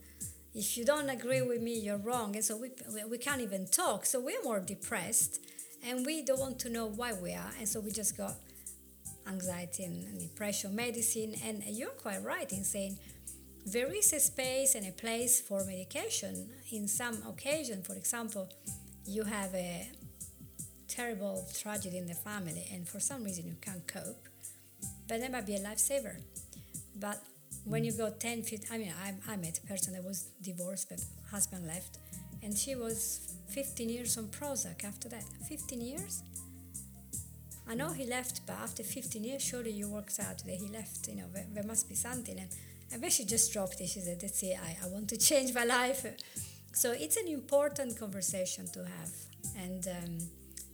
if 0.53 0.77
you 0.77 0.85
don't 0.85 1.09
agree 1.09 1.41
with 1.41 1.61
me, 1.61 1.79
you're 1.79 1.97
wrong. 1.97 2.35
And 2.35 2.43
so 2.43 2.57
we, 2.57 2.71
we 3.09 3.17
can't 3.17 3.41
even 3.41 3.67
talk. 3.67 4.05
So 4.05 4.19
we're 4.19 4.43
more 4.43 4.59
depressed 4.59 5.39
and 5.85 6.05
we 6.05 6.23
don't 6.23 6.39
want 6.39 6.59
to 6.59 6.69
know 6.69 6.85
why 6.85 7.13
we 7.13 7.33
are 7.33 7.51
and 7.59 7.67
so 7.67 7.79
we 7.79 7.91
just 7.91 8.17
got 8.17 8.35
anxiety 9.27 9.83
and 9.83 10.19
depression 10.19 10.75
medicine 10.75 11.35
and 11.43 11.61
you're 11.67 11.89
quite 11.89 12.23
right 12.23 12.51
in 12.51 12.63
saying 12.63 12.97
there 13.65 13.93
is 13.93 14.11
a 14.13 14.19
space 14.19 14.75
and 14.75 14.87
a 14.87 14.91
place 14.91 15.41
for 15.41 15.63
medication 15.65 16.49
in 16.71 16.87
some 16.87 17.21
occasion 17.27 17.81
for 17.81 17.95
example 17.95 18.49
you 19.05 19.23
have 19.23 19.53
a 19.53 19.89
terrible 20.87 21.45
tragedy 21.59 21.97
in 21.97 22.07
the 22.07 22.13
family 22.13 22.65
and 22.71 22.87
for 22.87 22.99
some 22.99 23.23
reason 23.23 23.45
you 23.45 23.55
can't 23.61 23.85
cope 23.87 24.27
but 25.07 25.19
that 25.19 25.31
might 25.31 25.45
be 25.45 25.55
a 25.55 25.59
lifesaver 25.59 26.17
but 26.95 27.21
when 27.65 27.83
you 27.83 27.91
go 27.91 28.09
10 28.09 28.43
feet 28.43 28.65
i 28.71 28.77
mean 28.77 28.93
I, 29.03 29.33
I 29.33 29.35
met 29.37 29.59
a 29.63 29.67
person 29.67 29.93
that 29.93 30.03
was 30.03 30.29
divorced 30.41 30.89
but 30.89 30.99
husband 31.31 31.67
left 31.67 31.99
and 32.43 32.57
she 32.57 32.75
was 32.75 33.33
15 33.49 33.87
years 33.87 34.17
on 34.17 34.25
Prozac 34.27 34.83
after 34.83 35.07
that. 35.09 35.23
15 35.47 35.79
years? 35.79 36.23
I 37.65 37.73
know 37.73 37.93
he 37.93 38.05
left, 38.05 38.45
but 38.45 38.57
after 38.61 38.83
15 38.83 39.23
years, 39.23 39.41
surely 39.41 39.71
you 39.71 39.87
worked 39.87 40.19
out 40.19 40.39
that 40.39 40.55
he 40.55 40.67
left. 40.67 41.07
You 41.07 41.15
know, 41.15 41.27
there, 41.33 41.45
there 41.53 41.63
must 41.63 41.87
be 41.87 41.95
something. 41.95 42.37
And 42.37 42.49
I 42.93 42.97
bet 42.97 43.13
she 43.13 43.23
just 43.23 43.53
dropped 43.53 43.79
it. 43.79 43.87
She 43.87 44.01
said, 44.01 44.19
That's 44.19 44.43
it, 44.43 44.57
I, 44.61 44.77
I 44.83 44.87
want 44.89 45.07
to 45.09 45.17
change 45.29 45.53
my 45.53 45.63
life. 45.63 46.05
So 46.73 46.91
it's 46.91 47.15
an 47.15 47.29
important 47.29 47.97
conversation 47.97 48.67
to 48.73 48.79
have. 48.79 49.11
And, 49.57 49.87
um, 49.87 50.17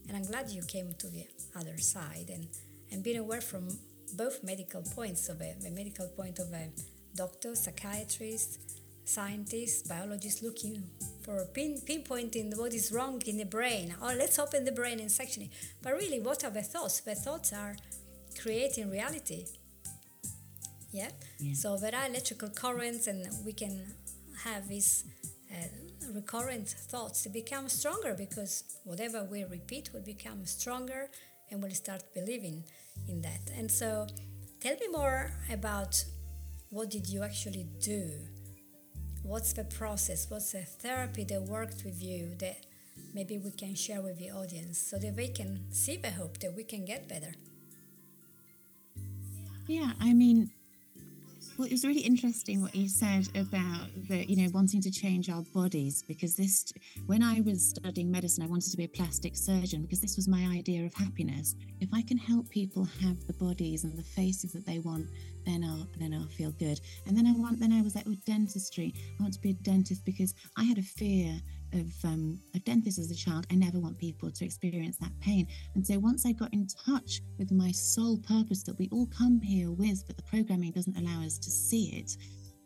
and 0.08 0.18
I'm 0.18 0.26
glad 0.26 0.50
you 0.50 0.64
came 0.64 0.96
to 0.98 1.08
the 1.08 1.28
other 1.56 1.78
side 1.78 2.32
and, 2.34 2.48
and 2.92 3.04
being 3.04 3.20
aware 3.20 3.42
from 3.42 3.68
both 4.10 4.44
medical 4.44 4.82
points 4.82 5.30
of 5.30 5.40
the 5.40 5.72
medical 5.72 6.08
point 6.08 6.40
of 6.40 6.52
a 6.54 6.70
doctor, 7.16 7.56
psychiatrist, 7.56 8.60
scientists, 9.06 9.88
biologists 9.88 10.44
looking 10.44 10.84
for 11.24 11.44
pin, 11.54 11.80
pinpointing 11.88 12.56
what 12.58 12.74
is 12.74 12.92
wrong 12.92 13.22
in 13.26 13.38
the 13.38 13.46
brain. 13.46 13.96
Or 14.02 14.12
oh, 14.12 14.16
let's 14.16 14.38
open 14.38 14.66
the 14.66 14.72
brain 14.72 15.00
and 15.00 15.12
section 15.12 15.44
it. 15.44 15.50
But 15.82 15.94
really, 15.94 16.20
what 16.20 16.44
are 16.44 16.52
the 16.52 16.62
thoughts? 16.62 17.00
The 17.00 17.16
thoughts 17.16 17.52
are 17.54 17.76
creating 18.42 18.90
reality. 18.92 19.46
Yeah? 20.92 21.10
yeah. 21.40 21.54
So 21.54 21.78
there 21.78 21.96
are 21.96 22.08
electrical 22.08 22.50
currents, 22.50 23.08
and 23.08 23.28
we 23.46 23.54
can 23.54 23.82
have 24.44 24.68
these 24.68 25.06
uh, 25.52 25.56
recurrent 26.14 26.70
thoughts 26.70 27.24
to 27.24 27.30
become 27.30 27.70
stronger 27.70 28.16
because 28.18 28.64
whatever 28.84 29.24
we 29.24 29.44
repeat 29.44 29.90
will 29.94 30.02
become 30.02 30.46
stronger 30.46 31.10
and 31.52 31.62
we'll 31.62 31.72
start 31.72 32.04
believing 32.14 32.64
in 33.08 33.22
that. 33.22 33.52
And 33.56 33.70
so, 33.72 34.08
tell 34.60 34.76
me 34.76 34.88
more 34.92 35.32
about 35.52 36.04
what 36.70 36.90
did 36.90 37.08
you 37.08 37.24
actually 37.24 37.68
do? 37.80 38.12
What's 39.24 39.54
the 39.54 39.66
process? 39.66 40.30
What's 40.30 40.52
the 40.52 40.64
therapy 40.64 41.24
that 41.26 41.42
worked 41.42 41.84
with 41.84 42.02
you 42.02 42.36
that 42.40 42.66
maybe 43.14 43.38
we 43.38 43.52
can 43.52 43.76
share 43.76 44.02
with 44.02 44.18
the 44.18 44.32
audience 44.32 44.78
so 44.78 44.98
that 44.98 45.16
they 45.16 45.28
can 45.28 45.66
see 45.72 45.98
the 45.98 46.12
hope 46.12 46.40
that 46.40 46.56
we 46.56 46.64
can 46.64 46.86
get 46.86 47.08
better? 47.08 47.34
Yeah 49.70 49.92
i 50.02 50.14
mean 50.14 50.50
well, 51.60 51.68
it 51.68 51.74
was 51.74 51.84
really 51.84 52.00
interesting 52.00 52.62
what 52.62 52.74
you 52.74 52.88
said 52.88 53.28
about 53.36 53.90
the, 54.08 54.26
you 54.32 54.38
know, 54.38 54.50
wanting 54.54 54.80
to 54.80 54.90
change 54.90 55.30
our 55.30 55.42
bodies 55.54 56.02
because 56.08 56.38
this, 56.38 56.72
when 57.06 57.22
I 57.22 57.42
was 57.42 57.72
studying 57.72 58.10
medicine, 58.10 58.46
I 58.46 58.48
wanted 58.48 58.72
to 58.72 58.78
be 58.78 58.86
a 58.86 58.88
plastic 58.88 59.36
surgeon 59.36 59.82
because 59.82 60.00
this 60.00 60.16
was 60.16 60.26
my 60.26 60.48
idea 60.54 60.86
of 60.86 60.94
happiness. 60.94 61.58
If 61.82 61.90
I 61.94 62.02
can 62.02 62.18
help 62.18 62.50
people 62.50 62.86
have 63.02 63.28
the 63.28 63.34
bodies 63.34 63.84
and 63.84 63.98
the 63.98 64.04
faces 64.04 64.54
that 64.54 64.66
they 64.66 64.80
want, 64.80 65.08
then 65.46 65.66
I'll 65.66 65.86
then 66.00 66.14
I'll 66.14 66.30
feel 66.30 66.52
good. 66.52 66.80
And 67.06 67.18
then 67.18 67.28
I 67.28 67.34
want, 67.34 67.60
then 67.60 67.74
I 67.74 67.82
was 67.82 67.94
like, 67.94 68.06
with 68.06 68.24
dentistry, 68.24 68.94
I 69.20 69.22
want 69.22 69.34
to 69.34 69.42
be 69.42 69.50
a 69.50 69.54
dentist 69.54 70.06
because 70.06 70.34
I 70.56 70.64
had 70.64 70.78
a 70.78 70.82
fear 70.82 71.42
of 71.74 71.92
um, 72.04 72.40
of 72.56 72.64
dentists 72.64 73.00
as 73.00 73.12
a 73.12 73.16
child. 73.16 73.46
I 73.52 73.56
never 73.56 73.80
want 73.80 73.98
people 73.98 74.32
to 74.32 74.46
experience 74.46 74.98
that 74.98 75.12
pain. 75.20 75.48
And 75.76 75.86
so 75.86 76.00
once 76.00 76.26
I 76.26 76.32
got 76.32 76.54
in 76.54 76.68
touch 76.68 77.22
with 77.38 77.52
my 77.52 77.72
sole 77.72 78.18
purpose 78.18 78.64
that 78.64 78.78
we 78.78 78.90
all 78.92 79.08
come 79.08 79.42
here 79.42 79.72
with, 79.72 80.06
but 80.08 80.18
the 80.18 80.24
programming 80.24 80.72
doesn't 80.72 80.98
allow 80.98 81.24
us 81.24 81.38
to 81.40 81.50
see 81.50 81.98
it, 81.98 82.18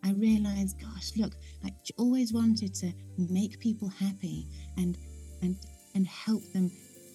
I 0.03 0.12
realized, 0.13 0.81
gosh, 0.81 1.12
look, 1.17 1.33
I 1.63 1.72
always 1.98 2.33
wanted 2.33 2.74
to 2.75 2.91
make 3.17 3.60
people 3.60 3.89
happy 3.89 4.48
and 4.77 4.98
and 5.41 5.57
and 5.95 6.07
help 6.07 6.43
them 6.53 6.72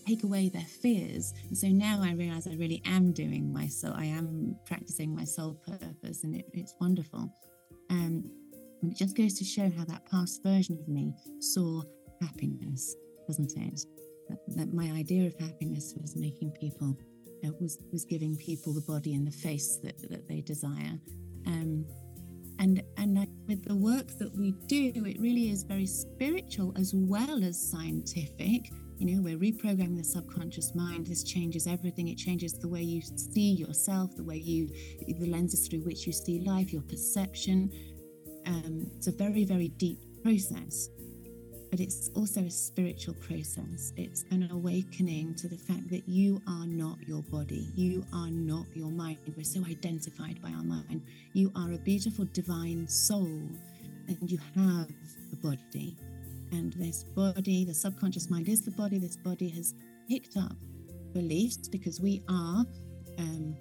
take 0.07 0.25
away 0.25 0.49
their 0.49 0.63
fears. 0.63 1.35
And 1.49 1.57
so 1.57 1.69
now 1.69 2.01
I 2.03 2.13
realize 2.13 2.47
I 2.47 2.55
really 2.55 2.81
am 2.87 3.13
doing 3.13 3.53
my 3.53 3.67
soul. 3.67 3.93
I 3.95 4.07
am 4.07 4.57
practicing 4.65 5.15
my 5.15 5.25
sole 5.25 5.55
purpose, 5.55 6.25
and 6.25 6.35
it, 6.37 6.47
it's 6.55 6.75
wonderful. 6.81 7.31
Um, 7.91 8.31
and 8.83 8.93
it 8.93 8.97
just 8.97 9.17
goes 9.17 9.35
to 9.35 9.45
show 9.45 9.71
how 9.77 9.85
that 9.85 10.09
past 10.11 10.43
version 10.43 10.79
of 10.81 10.89
me 10.89 11.13
saw 11.41 11.83
happiness, 12.21 12.95
doesn't 13.27 13.53
it? 13.57 13.81
That, 14.29 14.39
that 14.57 14.75
my 14.75 14.91
idea 14.93 15.27
of 15.27 15.35
happiness 15.39 15.95
was 16.01 16.15
making 16.17 16.53
people, 16.53 16.97
uh, 17.45 17.51
was 17.61 17.79
was 17.93 18.05
giving 18.05 18.37
people 18.37 18.73
the 18.73 18.83
body 18.83 19.15
and 19.15 19.27
the 19.27 19.33
face 19.33 19.79
that, 19.83 19.99
that 20.11 20.29
they 20.29 20.41
desire. 20.41 20.99
Um, 21.47 21.87
and 22.59 22.83
and 22.99 23.19
I, 23.19 23.29
with 23.47 23.65
the 23.65 23.75
work 23.75 24.09
that 24.19 24.35
we 24.37 24.53
do, 24.67 24.93
it 24.95 25.19
really 25.21 25.51
is 25.51 25.63
very 25.63 25.87
spiritual 25.87 26.75
as 26.77 26.93
well 26.95 27.43
as 27.43 27.71
scientific. 27.71 28.71
You 28.99 29.15
know, 29.15 29.23
we're 29.23 29.39
reprogramming 29.39 29.97
the 29.97 30.05
subconscious 30.05 30.75
mind. 30.75 31.07
This 31.07 31.23
changes 31.23 31.69
everything. 31.69 32.09
It 32.09 32.19
changes 32.19 32.55
the 32.55 32.69
way 32.69 32.83
you 32.83 33.01
see 33.01 33.53
yourself, 33.53 34.17
the 34.17 34.25
way 34.25 34.39
you, 34.39 34.69
the 35.07 35.31
lenses 35.31 35.69
through 35.69 35.85
which 35.85 36.05
you 36.05 36.13
see 36.13 36.41
life, 36.41 36.73
your 36.73 36.83
perception, 36.83 37.71
um, 38.49 38.91
it's 38.97 39.07
a 39.09 39.13
very, 39.13 39.45
very 39.45 39.69
deep 39.69 39.99
process, 40.23 40.89
but 41.71 41.81
it's 41.81 42.11
also 42.17 42.41
a 42.41 42.51
spiritual 42.51 43.15
process. 43.15 43.93
It's 43.97 44.25
an 44.31 44.49
awakening 44.51 45.35
to 45.37 45.49
the 45.49 45.57
fact 45.57 45.89
that 45.91 46.09
you 46.09 46.41
are 46.49 46.67
not 46.67 46.97
your 47.07 47.23
body, 47.25 47.69
you 47.75 48.07
are 48.15 48.31
not 48.31 48.65
your 48.75 48.91
mind. 48.91 49.19
We're 49.37 49.45
so 49.45 49.63
identified 49.67 50.41
by 50.41 50.49
our 50.49 50.65
mind. 50.65 51.03
You 51.35 51.53
are 51.55 51.73
a 51.73 51.79
beautiful 51.79 52.27
divine 52.33 52.89
soul, 52.89 53.41
and 54.09 54.19
you 54.31 54.39
have 54.57 54.89
a 55.33 55.37
body. 55.37 55.97
And 56.51 56.73
this 56.73 57.05
body, 57.05 57.67
the 57.67 57.75
subconscious 57.75 58.31
mind 58.31 58.49
is 58.49 58.63
the 58.63 58.71
body. 58.71 58.99
This 58.99 59.19
body 59.19 59.51
has 59.51 59.75
picked 60.09 60.39
up 60.39 60.57
beliefs 61.13 61.69
because 61.69 62.01
we 62.01 62.23
are, 62.31 62.65
um, 63.19 63.55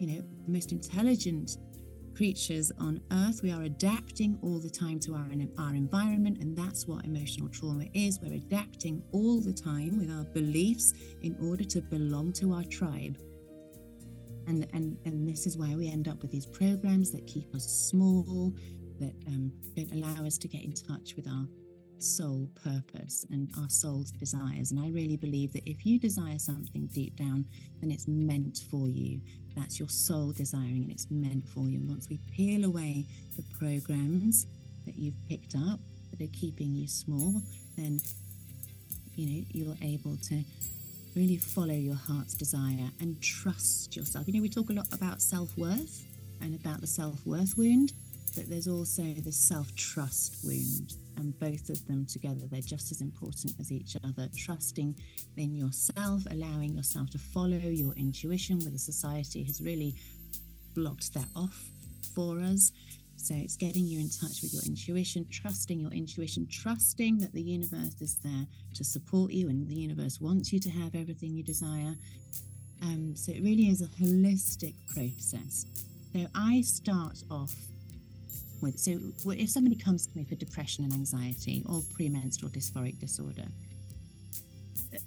you 0.00 0.08
know, 0.08 0.24
the 0.46 0.52
most 0.52 0.72
intelligent 0.72 1.58
creatures 2.14 2.70
on 2.78 3.00
earth. 3.10 3.42
We 3.42 3.50
are 3.50 3.62
adapting 3.62 4.38
all 4.42 4.58
the 4.58 4.70
time 4.70 4.98
to 5.00 5.14
our, 5.14 5.26
our 5.58 5.74
environment, 5.74 6.38
and 6.38 6.56
that's 6.56 6.86
what 6.86 7.04
emotional 7.04 7.48
trauma 7.48 7.86
is. 7.94 8.20
We're 8.20 8.34
adapting 8.34 9.02
all 9.12 9.40
the 9.40 9.52
time 9.52 9.98
with 9.98 10.10
our 10.10 10.24
beliefs 10.24 10.94
in 11.22 11.36
order 11.40 11.64
to 11.64 11.80
belong 11.80 12.32
to 12.34 12.52
our 12.52 12.64
tribe. 12.64 13.18
And, 14.46 14.66
and, 14.72 14.98
and 15.04 15.28
this 15.28 15.46
is 15.46 15.56
why 15.56 15.74
we 15.74 15.88
end 15.88 16.08
up 16.08 16.20
with 16.22 16.30
these 16.30 16.46
programs 16.46 17.10
that 17.12 17.26
keep 17.26 17.54
us 17.54 17.64
small, 17.64 18.52
that 18.98 19.14
um, 19.28 19.52
don't 19.76 19.92
allow 19.92 20.26
us 20.26 20.36
to 20.38 20.48
get 20.48 20.64
in 20.64 20.72
touch 20.72 21.14
with 21.16 21.28
our 21.28 21.46
soul 22.02 22.48
purpose 22.64 23.24
and 23.30 23.48
our 23.58 23.68
soul's 23.68 24.10
desires. 24.10 24.70
And 24.70 24.80
I 24.80 24.90
really 24.90 25.16
believe 25.16 25.52
that 25.52 25.68
if 25.68 25.86
you 25.86 25.98
desire 25.98 26.38
something 26.38 26.88
deep 26.92 27.16
down, 27.16 27.44
then 27.80 27.90
it's 27.90 28.08
meant 28.08 28.60
for 28.70 28.88
you. 28.88 29.20
That's 29.56 29.78
your 29.78 29.88
soul 29.88 30.32
desiring 30.32 30.82
and 30.82 30.90
it's 30.90 31.06
meant 31.10 31.48
for 31.48 31.68
you. 31.68 31.78
And 31.78 31.88
once 31.88 32.08
we 32.08 32.18
peel 32.34 32.64
away 32.64 33.06
the 33.36 33.44
programs 33.58 34.46
that 34.86 34.96
you've 34.96 35.14
picked 35.28 35.54
up 35.54 35.80
that 36.10 36.24
are 36.24 36.32
keeping 36.32 36.74
you 36.74 36.88
small, 36.88 37.40
then 37.76 38.00
you 39.14 39.26
know 39.26 39.44
you're 39.52 39.76
able 39.82 40.16
to 40.16 40.42
really 41.14 41.36
follow 41.36 41.74
your 41.74 41.94
heart's 41.94 42.34
desire 42.34 42.90
and 43.00 43.20
trust 43.20 43.94
yourself. 43.94 44.26
You 44.26 44.34
know, 44.34 44.42
we 44.42 44.48
talk 44.48 44.70
a 44.70 44.72
lot 44.72 44.86
about 44.92 45.20
self-worth 45.20 46.06
and 46.40 46.58
about 46.58 46.80
the 46.80 46.86
self-worth 46.86 47.56
wound, 47.58 47.92
but 48.34 48.48
there's 48.48 48.66
also 48.66 49.02
the 49.02 49.32
self-trust 49.32 50.38
wound 50.44 50.94
and 51.16 51.38
both 51.38 51.68
of 51.68 51.86
them 51.86 52.06
together 52.06 52.46
they're 52.50 52.60
just 52.60 52.90
as 52.90 53.00
important 53.00 53.54
as 53.60 53.70
each 53.72 53.96
other. 54.04 54.28
Trusting 54.36 54.94
in 55.36 55.54
yourself 55.54 56.22
allowing 56.30 56.74
yourself 56.74 57.10
to 57.10 57.18
follow 57.18 57.56
your 57.56 57.92
intuition 57.94 58.58
where 58.60 58.70
the 58.70 58.78
society 58.78 59.44
has 59.44 59.60
really 59.60 59.94
blocked 60.74 61.14
that 61.14 61.28
off 61.36 61.64
for 62.14 62.38
us. 62.40 62.72
So 63.16 63.34
it's 63.36 63.56
getting 63.56 63.86
you 63.86 64.00
in 64.00 64.08
touch 64.08 64.42
with 64.42 64.52
your 64.52 64.62
intuition 64.64 65.26
trusting 65.30 65.78
your 65.78 65.92
intuition 65.92 66.46
trusting 66.50 67.18
that 67.18 67.32
the 67.32 67.42
universe 67.42 68.00
is 68.00 68.16
there 68.24 68.46
to 68.74 68.84
support 68.84 69.32
you 69.32 69.48
and 69.48 69.68
the 69.68 69.74
universe 69.74 70.20
wants 70.20 70.52
you 70.52 70.58
to 70.60 70.70
have 70.70 70.94
everything 70.94 71.34
you 71.34 71.44
desire. 71.44 71.94
Um, 72.82 73.14
so 73.14 73.32
it 73.32 73.42
really 73.42 73.68
is 73.68 73.80
a 73.80 73.86
holistic 73.86 74.74
process. 74.88 75.66
So 76.12 76.26
i 76.34 76.60
start 76.62 77.22
off 77.30 77.54
So, 78.78 78.98
if 79.26 79.50
somebody 79.50 79.76
comes 79.76 80.06
to 80.06 80.16
me 80.16 80.24
for 80.24 80.36
depression 80.36 80.84
and 80.84 80.92
anxiety 80.92 81.64
or 81.68 81.82
premenstrual 81.94 82.50
dysphoric 82.50 82.98
disorder, 83.00 83.46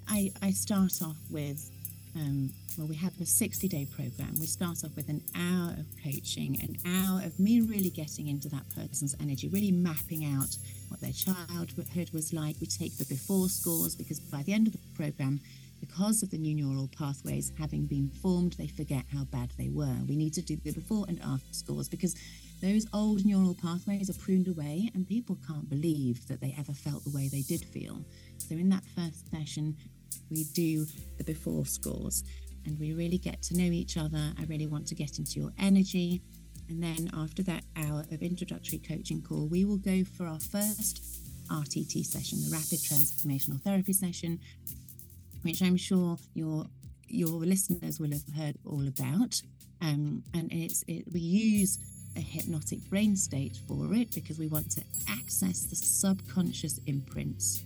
I, 0.08 0.32
I 0.42 0.52
start 0.52 1.02
off 1.02 1.18
with 1.30 1.72
um, 2.16 2.50
well, 2.78 2.88
we 2.88 2.96
have 2.96 3.14
a 3.20 3.26
60 3.26 3.68
day 3.68 3.86
program. 3.86 4.34
We 4.40 4.46
start 4.46 4.84
off 4.84 4.96
with 4.96 5.10
an 5.10 5.22
hour 5.36 5.72
of 5.78 5.86
coaching, 6.04 6.58
an 6.62 6.78
hour 6.86 7.22
of 7.26 7.38
me 7.40 7.62
really 7.62 7.90
getting 7.90 8.28
into 8.28 8.48
that 8.50 8.64
person's 8.76 9.16
energy, 9.20 9.50
really 9.50 9.72
mapping 9.72 10.26
out 10.26 10.58
what 10.90 11.02
their 11.02 11.12
childhood 11.12 12.10
was 12.14 12.34
like. 12.34 12.56
We 12.62 12.68
take 12.68 12.98
the 12.98 13.06
before 13.06 13.50
scores 13.50 13.96
because 13.96 14.20
by 14.20 14.44
the 14.44 14.54
end 14.54 14.68
of 14.68 14.74
the 14.74 14.80
program, 14.96 15.42
because 15.82 16.24
of 16.24 16.32
the 16.32 16.38
new 16.38 16.56
neural 16.56 16.90
pathways 16.98 17.52
having 17.60 17.86
been 17.86 18.10
formed, 18.22 18.54
they 18.54 18.68
forget 18.68 19.04
how 19.14 19.26
bad 19.26 19.52
they 19.58 19.70
were. 19.70 19.96
We 20.08 20.16
need 20.16 20.34
to 20.36 20.42
do 20.42 20.56
the 20.56 20.72
before 20.72 21.06
and 21.08 21.20
after 21.22 21.54
scores 21.54 21.90
because 21.90 22.16
those 22.66 22.88
old 22.94 23.24
neural 23.26 23.54
pathways 23.54 24.10
are 24.10 24.20
pruned 24.20 24.48
away, 24.48 24.90
and 24.96 25.08
people 25.08 25.38
can't 25.48 25.70
believe 25.70 26.28
that 26.28 26.42
they 26.42 26.56
ever 26.58 26.74
felt 26.74 27.04
the 27.04 27.12
way 27.12 27.28
they 27.28 27.44
did 27.44 27.64
feel. 27.66 28.04
So, 28.40 28.56
in 28.56 28.70
that 28.70 28.84
first 28.96 29.30
session, 29.30 29.78
we 30.32 30.46
do 30.46 30.88
the 31.18 31.24
before 31.24 31.68
scores 31.68 32.24
and 32.66 32.80
we 32.80 32.94
really 32.94 33.20
get 33.20 33.44
to 33.44 33.56
know 33.56 33.66
each 33.72 33.98
other. 33.98 34.34
I 34.40 34.46
really 34.46 34.66
want 34.66 34.88
to 34.88 34.96
get 34.96 35.20
into 35.20 35.40
your 35.40 35.52
energy. 35.60 36.24
And 36.68 36.82
then, 36.82 37.12
after 37.14 37.44
that 37.44 37.64
hour 37.76 38.04
of 38.12 38.24
introductory 38.24 38.80
coaching 38.80 39.22
call, 39.22 39.46
we 39.46 39.64
will 39.64 39.78
go 39.78 40.04
for 40.04 40.26
our 40.26 40.40
first 40.40 41.04
RTT 41.52 42.04
session, 42.04 42.40
the 42.42 42.50
Rapid 42.52 42.80
Transformational 42.80 43.62
Therapy 43.62 43.94
session, 43.94 44.40
which 45.44 45.62
I'm 45.62 45.78
sure 45.78 46.18
your 46.34 46.66
your 47.08 47.46
listeners 47.46 48.00
will 48.00 48.12
have 48.12 48.28
heard 48.36 48.56
all 48.66 48.88
about. 48.88 49.40
Um, 49.82 50.24
and 50.34 50.52
it's 50.52 50.84
it, 50.88 51.06
we 51.14 51.20
use 51.20 51.78
a 52.16 52.22
hypnotic 52.22 52.80
brain 52.90 53.16
state 53.16 53.58
for 53.68 53.94
it 53.94 54.14
because 54.14 54.40
we 54.40 54.48
want 54.48 54.72
to 54.72 54.84
access 55.10 55.64
the 55.64 55.76
subconscious 55.76 56.80
imprints 56.88 57.64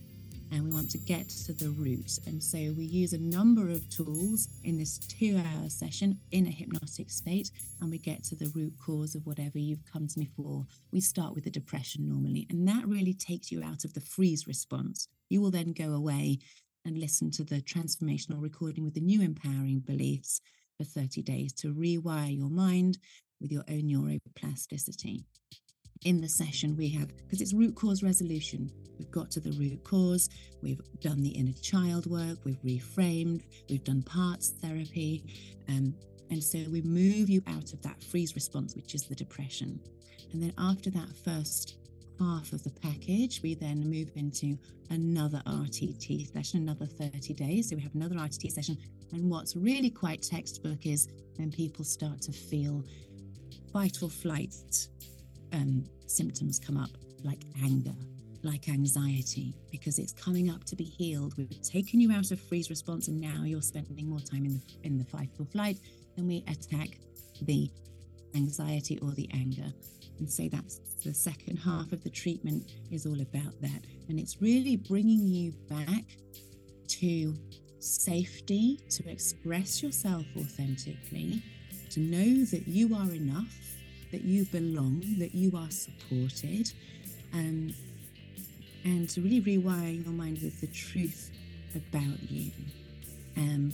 and 0.51 0.63
we 0.63 0.71
want 0.71 0.89
to 0.91 0.97
get 0.97 1.29
to 1.29 1.53
the 1.53 1.69
root. 1.71 2.19
And 2.25 2.41
so 2.41 2.57
we 2.57 2.85
use 2.85 3.13
a 3.13 3.19
number 3.19 3.69
of 3.69 3.87
tools 3.89 4.47
in 4.63 4.77
this 4.77 4.97
two 4.97 5.37
hour 5.37 5.69
session 5.69 6.19
in 6.31 6.47
a 6.47 6.51
hypnotic 6.51 7.11
state, 7.11 7.51
and 7.81 7.91
we 7.91 7.97
get 7.99 8.23
to 8.25 8.35
the 8.35 8.51
root 8.55 8.73
cause 8.83 9.15
of 9.15 9.25
whatever 9.25 9.59
you've 9.59 9.85
come 9.91 10.07
to 10.07 10.19
me 10.19 10.29
for. 10.35 10.65
We 10.91 11.01
start 11.01 11.35
with 11.35 11.43
the 11.43 11.51
depression 11.51 12.07
normally, 12.07 12.47
and 12.49 12.67
that 12.67 12.87
really 12.87 13.13
takes 13.13 13.51
you 13.51 13.63
out 13.63 13.85
of 13.85 13.93
the 13.93 14.01
freeze 14.01 14.47
response. 14.47 15.07
You 15.29 15.41
will 15.41 15.51
then 15.51 15.73
go 15.73 15.93
away 15.93 16.39
and 16.85 16.97
listen 16.97 17.29
to 17.31 17.43
the 17.43 17.61
transformational 17.61 18.41
recording 18.41 18.83
with 18.83 18.95
the 18.95 19.01
new 19.01 19.21
empowering 19.21 19.79
beliefs 19.79 20.41
for 20.77 20.85
30 20.85 21.21
days 21.21 21.53
to 21.53 21.73
rewire 21.73 22.35
your 22.35 22.49
mind 22.49 22.97
with 23.41 23.51
your 23.51 23.63
own 23.69 23.83
neuroplasticity. 23.83 25.23
In 26.05 26.21
the 26.21 26.29
session, 26.29 26.77
we 26.77 26.89
have, 26.89 27.09
because 27.17 27.41
it's 27.41 27.53
root 27.53 27.75
cause 27.75 28.01
resolution, 28.03 28.71
we've 28.97 29.11
got 29.11 29.29
to 29.31 29.39
the 29.39 29.51
root 29.51 29.83
cause, 29.83 30.29
we've 30.61 30.81
done 31.01 31.21
the 31.21 31.29
inner 31.29 31.53
child 31.61 32.05
work, 32.05 32.37
we've 32.45 32.61
reframed, 32.63 33.43
we've 33.69 33.83
done 33.83 34.01
parts 34.03 34.53
therapy. 34.61 35.23
Um, 35.67 35.93
and 36.31 36.43
so 36.43 36.59
we 36.71 36.81
move 36.81 37.29
you 37.29 37.41
out 37.47 37.73
of 37.73 37.81
that 37.81 38.01
freeze 38.03 38.35
response, 38.35 38.75
which 38.75 38.95
is 38.95 39.03
the 39.03 39.15
depression. 39.15 39.79
And 40.31 40.41
then 40.41 40.53
after 40.57 40.89
that 40.91 41.09
first 41.25 41.79
half 42.19 42.53
of 42.53 42.63
the 42.63 42.71
package, 42.71 43.41
we 43.41 43.55
then 43.55 43.89
move 43.89 44.11
into 44.15 44.57
another 44.89 45.41
RTT 45.47 46.31
session, 46.31 46.61
another 46.61 46.85
30 46.85 47.33
days. 47.33 47.69
So 47.69 47.75
we 47.75 47.81
have 47.81 47.95
another 47.95 48.15
RTT 48.15 48.51
session. 48.51 48.77
And 49.11 49.29
what's 49.29 49.55
really 49.55 49.89
quite 49.89 50.21
textbook 50.21 50.85
is 50.85 51.07
when 51.37 51.51
people 51.51 51.85
start 51.85 52.21
to 52.21 52.31
feel 52.31 52.83
fight 53.71 53.97
or 54.01 54.09
flight 54.09 54.55
um, 55.53 55.85
symptoms 56.07 56.59
come 56.59 56.77
up, 56.77 56.89
like 57.23 57.43
anger, 57.63 57.95
like 58.43 58.69
anxiety, 58.69 59.55
because 59.71 59.99
it's 59.99 60.13
coming 60.13 60.49
up 60.49 60.63
to 60.65 60.75
be 60.75 60.83
healed. 60.83 61.35
We've 61.37 61.61
taken 61.61 61.99
you 61.99 62.11
out 62.11 62.31
of 62.31 62.39
freeze 62.39 62.69
response, 62.69 63.07
and 63.07 63.19
now 63.19 63.43
you're 63.43 63.61
spending 63.61 64.09
more 64.09 64.19
time 64.19 64.45
in 64.45 64.53
the 64.53 64.61
in 64.83 64.97
the 64.97 65.05
fight 65.05 65.29
or 65.39 65.45
flight. 65.45 65.77
Then 66.15 66.27
we 66.27 66.43
attack 66.47 66.99
the 67.41 67.69
anxiety 68.35 68.99
or 69.01 69.11
the 69.11 69.29
anger. 69.33 69.71
And 70.19 70.29
so 70.29 70.47
that's 70.51 70.79
the 71.03 71.13
second 71.13 71.57
half 71.57 71.91
of 71.93 72.03
the 72.03 72.09
treatment 72.09 72.71
is 72.91 73.05
all 73.05 73.21
about 73.21 73.59
that. 73.61 73.85
And 74.09 74.19
it's 74.19 74.41
really 74.41 74.75
bringing 74.75 75.25
you 75.25 75.53
back 75.69 76.03
to 76.87 77.35
safety, 77.79 78.79
to 78.89 79.09
express 79.09 79.81
yourself 79.81 80.25
authentically, 80.37 81.41
to 81.91 81.99
know 81.99 82.45
that 82.45 82.67
you 82.67 82.95
are 82.95 83.11
enough, 83.13 83.75
that 84.11 84.21
you 84.21 84.45
belong, 84.45 85.03
that 85.19 85.33
you 85.33 85.55
are 85.57 85.69
supported, 85.69 86.71
um, 87.33 87.73
and 88.83 89.09
to 89.09 89.21
really 89.21 89.41
rewire 89.41 90.03
your 90.03 90.13
mind 90.13 90.39
with 90.41 90.59
the 90.61 90.67
truth 90.67 91.31
about 91.75 92.29
you. 92.29 92.51
Um, 93.37 93.73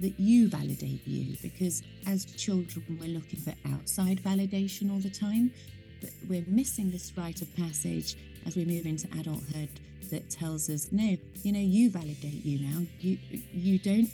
that 0.00 0.18
you 0.18 0.48
validate 0.48 1.06
you 1.06 1.36
because 1.42 1.82
as 2.06 2.24
children 2.24 2.98
we're 3.00 3.08
looking 3.08 3.40
for 3.40 3.54
outside 3.72 4.22
validation 4.22 4.90
all 4.92 4.98
the 4.98 5.10
time 5.10 5.52
but 6.00 6.10
we're 6.28 6.44
missing 6.46 6.90
this 6.90 7.12
rite 7.16 7.40
of 7.40 7.56
passage 7.56 8.16
as 8.46 8.56
we 8.56 8.64
move 8.64 8.86
into 8.86 9.06
adulthood 9.18 9.68
that 10.10 10.28
tells 10.28 10.68
us 10.68 10.88
no 10.90 11.16
you 11.42 11.52
know 11.52 11.60
you 11.60 11.90
validate 11.90 12.44
you 12.44 12.58
now 12.66 12.82
you 13.00 13.18
you 13.52 13.78
don't 13.78 14.10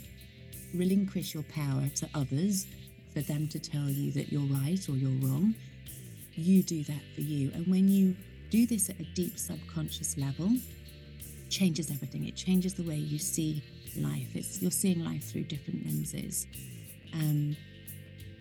relinquish 0.74 1.34
your 1.34 1.42
power 1.44 1.88
to 1.94 2.08
others 2.14 2.66
for 3.20 3.32
them 3.32 3.48
to 3.48 3.58
tell 3.58 3.88
you 3.88 4.12
that 4.12 4.32
you're 4.32 4.40
right 4.42 4.88
or 4.88 4.92
you're 4.92 5.28
wrong 5.28 5.54
you 6.34 6.62
do 6.62 6.82
that 6.84 7.02
for 7.14 7.20
you 7.20 7.50
and 7.54 7.66
when 7.66 7.88
you 7.88 8.14
do 8.50 8.66
this 8.66 8.88
at 8.90 8.98
a 8.98 9.04
deep 9.14 9.38
subconscious 9.38 10.16
level 10.16 10.50
changes 11.48 11.90
everything 11.90 12.26
it 12.26 12.36
changes 12.36 12.74
the 12.74 12.82
way 12.82 12.96
you 12.96 13.18
see 13.18 13.62
life. 13.96 14.28
It's 14.34 14.60
you're 14.60 14.70
seeing 14.70 15.04
life 15.04 15.24
through 15.24 15.44
different 15.44 15.84
lenses. 15.84 16.46
Um, 17.12 17.56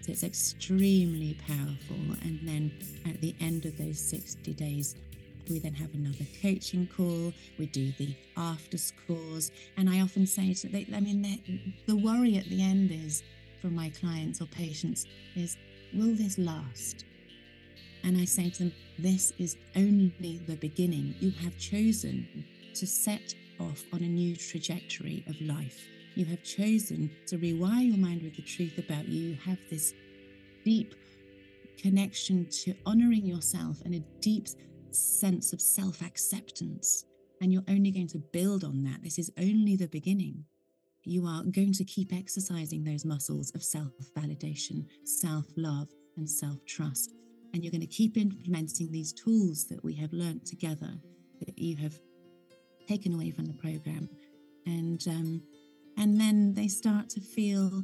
so 0.01 0.11
it's 0.11 0.23
extremely 0.23 1.37
powerful. 1.47 2.15
And 2.23 2.39
then 2.43 2.71
at 3.05 3.19
the 3.21 3.35
end 3.39 3.65
of 3.65 3.77
those 3.77 3.99
60 3.99 4.53
days, 4.53 4.95
we 5.49 5.59
then 5.59 5.73
have 5.73 5.93
another 5.93 6.25
coaching 6.41 6.87
call. 6.95 7.33
We 7.57 7.65
do 7.65 7.91
the 7.97 8.15
after 8.37 8.77
scores. 8.77 9.51
And 9.77 9.89
I 9.89 10.01
often 10.01 10.25
say 10.27 10.53
to 10.53 10.67
them, 10.67 10.85
I 10.95 10.99
mean, 10.99 11.73
the 11.87 11.95
worry 11.95 12.37
at 12.37 12.45
the 12.45 12.61
end 12.61 12.91
is 12.91 13.23
from 13.61 13.75
my 13.75 13.89
clients 13.89 14.41
or 14.41 14.45
patients 14.45 15.05
is, 15.35 15.57
will 15.93 16.15
this 16.15 16.37
last? 16.37 17.05
And 18.03 18.17
I 18.17 18.25
say 18.25 18.49
to 18.49 18.59
them, 18.59 18.73
this 18.97 19.33
is 19.37 19.57
only 19.75 20.41
the 20.47 20.55
beginning. 20.55 21.15
You 21.19 21.31
have 21.43 21.57
chosen 21.57 22.45
to 22.73 22.87
set 22.87 23.33
off 23.59 23.83
on 23.91 23.99
a 23.99 24.07
new 24.07 24.35
trajectory 24.35 25.23
of 25.27 25.39
life. 25.41 25.85
You 26.15 26.25
have 26.25 26.43
chosen 26.43 27.11
to 27.27 27.37
rewire 27.37 27.87
your 27.87 27.97
mind 27.97 28.23
with 28.23 28.35
the 28.35 28.41
truth 28.41 28.77
about 28.77 29.07
you. 29.07 29.29
You 29.29 29.37
have 29.45 29.59
this 29.69 29.93
deep 30.63 30.95
connection 31.77 32.45
to 32.63 32.73
honoring 32.85 33.25
yourself 33.25 33.77
and 33.85 33.95
a 33.95 34.03
deep 34.21 34.47
sense 34.91 35.53
of 35.53 35.61
self 35.61 36.01
acceptance. 36.01 37.05
And 37.41 37.53
you're 37.53 37.63
only 37.69 37.91
going 37.91 38.07
to 38.09 38.17
build 38.17 38.63
on 38.63 38.83
that. 38.83 39.01
This 39.01 39.17
is 39.17 39.31
only 39.37 39.75
the 39.75 39.87
beginning. 39.87 40.45
You 41.03 41.25
are 41.25 41.43
going 41.43 41.73
to 41.73 41.83
keep 41.85 42.13
exercising 42.13 42.83
those 42.83 43.05
muscles 43.05 43.51
of 43.55 43.63
self 43.63 43.91
validation, 44.17 44.85
self 45.05 45.45
love, 45.55 45.87
and 46.17 46.29
self 46.29 46.63
trust. 46.65 47.13
And 47.53 47.63
you're 47.63 47.71
going 47.71 47.81
to 47.81 47.87
keep 47.87 48.17
implementing 48.17 48.91
these 48.91 49.11
tools 49.13 49.65
that 49.67 49.83
we 49.83 49.95
have 49.95 50.13
learned 50.13 50.45
together, 50.45 50.93
that 51.45 51.57
you 51.57 51.75
have 51.77 51.99
taken 52.87 53.13
away 53.13 53.31
from 53.31 53.45
the 53.45 53.53
program, 53.53 54.09
and 54.65 55.01
um, 55.07 55.41
and 55.97 56.19
then 56.19 56.53
they 56.53 56.67
start 56.67 57.09
to 57.09 57.21
feel 57.21 57.83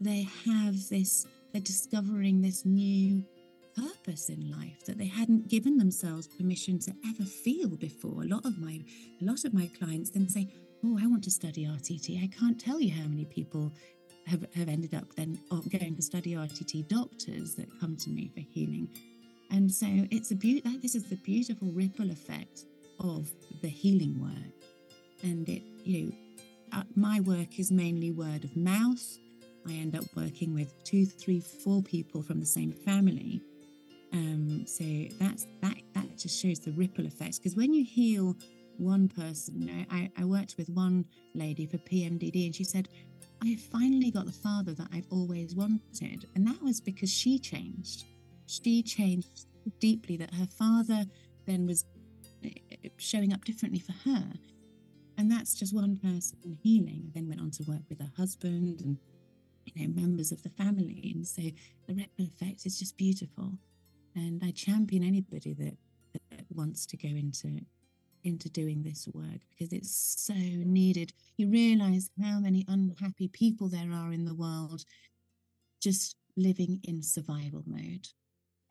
they 0.00 0.28
have 0.46 0.74
this. 0.88 1.26
They're 1.52 1.62
discovering 1.62 2.42
this 2.42 2.64
new 2.64 3.24
purpose 3.76 4.28
in 4.28 4.50
life 4.50 4.84
that 4.86 4.98
they 4.98 5.06
hadn't 5.06 5.48
given 5.48 5.78
themselves 5.78 6.26
permission 6.26 6.78
to 6.80 6.92
ever 7.08 7.24
feel 7.24 7.76
before. 7.76 8.22
A 8.22 8.26
lot 8.26 8.44
of 8.44 8.58
my 8.58 8.80
a 9.20 9.24
lot 9.24 9.44
of 9.44 9.54
my 9.54 9.70
clients 9.78 10.10
then 10.10 10.28
say, 10.28 10.48
"Oh, 10.84 10.98
I 11.00 11.06
want 11.06 11.24
to 11.24 11.30
study 11.30 11.66
RTT." 11.66 12.22
I 12.22 12.28
can't 12.28 12.58
tell 12.58 12.80
you 12.80 12.92
how 12.92 13.06
many 13.08 13.24
people 13.24 13.72
have, 14.26 14.46
have 14.54 14.68
ended 14.68 14.94
up 14.94 15.14
then 15.16 15.38
oh, 15.50 15.62
going 15.78 15.96
to 15.96 16.02
study 16.02 16.32
RTT 16.34 16.88
doctors 16.88 17.54
that 17.54 17.68
come 17.80 17.96
to 17.96 18.10
me 18.10 18.30
for 18.34 18.40
healing. 18.40 18.88
And 19.50 19.72
so 19.72 19.86
it's 20.10 20.30
a 20.30 20.36
beauty. 20.36 20.78
This 20.82 20.94
is 20.94 21.04
the 21.04 21.16
beautiful 21.16 21.68
ripple 21.68 22.10
effect 22.10 22.64
of 23.00 23.30
the 23.62 23.68
healing 23.68 24.20
work. 24.20 24.54
And 25.22 25.48
it, 25.48 25.62
you 25.84 26.06
know, 26.06 26.12
uh, 26.72 26.82
my 26.94 27.20
work 27.20 27.58
is 27.58 27.72
mainly 27.72 28.10
word 28.10 28.44
of 28.44 28.54
mouth. 28.56 29.02
I 29.66 29.72
end 29.72 29.96
up 29.96 30.04
working 30.14 30.54
with 30.54 30.72
two, 30.84 31.06
three, 31.06 31.40
four 31.40 31.82
people 31.82 32.22
from 32.22 32.40
the 32.40 32.46
same 32.46 32.72
family. 32.72 33.40
Um, 34.12 34.66
so 34.66 34.84
that's 35.18 35.46
that. 35.62 35.76
That 35.94 36.16
just 36.16 36.40
shows 36.40 36.60
the 36.60 36.72
ripple 36.72 37.06
effects. 37.06 37.38
Because 37.38 37.56
when 37.56 37.72
you 37.72 37.84
heal 37.84 38.36
one 38.78 39.08
person, 39.08 39.86
I, 39.90 40.10
I 40.16 40.24
worked 40.24 40.56
with 40.56 40.68
one 40.68 41.04
lady 41.34 41.66
for 41.66 41.78
PMDD, 41.78 42.46
and 42.46 42.54
she 42.54 42.64
said, 42.64 42.88
"I 43.42 43.56
finally 43.56 44.10
got 44.10 44.26
the 44.26 44.32
father 44.32 44.74
that 44.74 44.88
I've 44.92 45.06
always 45.10 45.54
wanted," 45.54 46.26
and 46.34 46.46
that 46.46 46.62
was 46.62 46.80
because 46.80 47.12
she 47.12 47.38
changed. 47.38 48.04
She 48.46 48.82
changed 48.82 49.46
deeply. 49.80 50.16
That 50.16 50.32
her 50.34 50.46
father 50.46 51.04
then 51.46 51.66
was 51.66 51.84
eh, 52.44 52.50
eh, 52.72 52.88
showing 52.96 53.32
up 53.32 53.44
differently 53.44 53.80
for 53.80 53.92
her. 54.08 54.24
And 55.16 55.30
that's 55.30 55.54
just 55.54 55.74
one 55.74 55.96
person 55.96 56.56
healing. 56.62 57.06
I 57.08 57.10
then 57.14 57.28
went 57.28 57.40
on 57.40 57.50
to 57.52 57.64
work 57.64 57.82
with 57.88 58.00
her 58.00 58.12
husband 58.16 58.80
and 58.80 58.96
you 59.66 59.72
know 59.88 60.00
members 60.00 60.30
of 60.30 60.42
the 60.42 60.50
family. 60.50 61.12
And 61.14 61.26
so 61.26 61.42
the 61.86 61.94
ripple 61.94 62.26
effect 62.26 62.64
is 62.66 62.78
just 62.78 62.96
beautiful. 62.96 63.52
And 64.14 64.42
I 64.44 64.52
champion 64.52 65.02
anybody 65.02 65.54
that, 65.54 65.76
that 66.30 66.44
wants 66.54 66.86
to 66.86 66.96
go 66.96 67.08
into 67.08 67.60
into 68.24 68.48
doing 68.48 68.82
this 68.82 69.08
work 69.12 69.40
because 69.50 69.72
it's 69.72 70.16
so 70.18 70.34
needed. 70.34 71.12
You 71.36 71.48
realize 71.48 72.10
how 72.22 72.38
many 72.40 72.64
unhappy 72.68 73.28
people 73.28 73.68
there 73.68 73.92
are 73.92 74.12
in 74.12 74.24
the 74.24 74.34
world 74.34 74.84
just 75.80 76.16
living 76.36 76.80
in 76.84 77.02
survival 77.02 77.64
mode. 77.66 78.08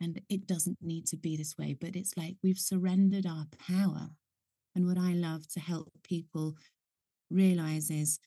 And 0.00 0.20
it 0.28 0.46
doesn't 0.46 0.78
need 0.80 1.06
to 1.08 1.16
be 1.16 1.36
this 1.36 1.56
way, 1.58 1.76
but 1.80 1.96
it's 1.96 2.16
like 2.16 2.36
we've 2.42 2.58
surrendered 2.58 3.26
our 3.26 3.46
power. 3.66 4.10
And 4.74 4.86
what 4.86 4.98
I 4.98 5.12
love 5.14 5.48
to 5.54 5.60
help 5.60 5.90
people 6.04 6.56
realize 7.30 7.90
is 7.90 8.20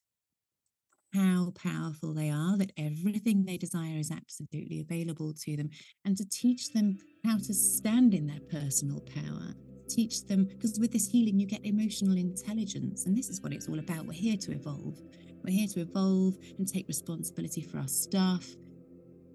how 1.14 1.54
powerful 1.56 2.14
they 2.14 2.30
are, 2.30 2.58
that 2.58 2.72
everything 2.78 3.46
they 3.46 3.58
desire 3.58 3.98
is 3.98 4.12
absolutely 4.12 4.80
available 4.80 5.34
to 5.34 5.58
them, 5.58 5.70
and 6.06 6.18
to 6.18 6.28
teach 6.30 6.72
them 6.72 6.98
how 7.26 7.38
to 7.38 7.54
stand 7.54 8.14
in 8.14 8.28
their 8.28 8.40
personal 8.50 9.02
power. 9.02 9.54
Teach 9.96 10.26
them, 10.26 10.46
because 10.46 10.80
with 10.80 10.92
this 10.92 11.08
healing, 11.08 11.40
you 11.40 11.46
get 11.46 11.66
emotional 11.66 12.18
intelligence, 12.18 13.06
and 13.06 13.18
this 13.18 13.30
is 13.30 13.42
what 13.42 13.52
it's 13.52 13.68
all 13.68 13.80
about. 13.80 14.06
We're 14.06 14.14
here 14.14 14.38
to 14.38 14.52
evolve. 14.54 15.02
We're 15.44 15.52
here 15.52 15.68
to 15.68 15.82
evolve 15.82 16.38
and 16.58 16.68
take 16.68 16.88
responsibility 16.88 17.62
for 17.62 17.78
our 17.80 17.88
stuff, 17.88 18.46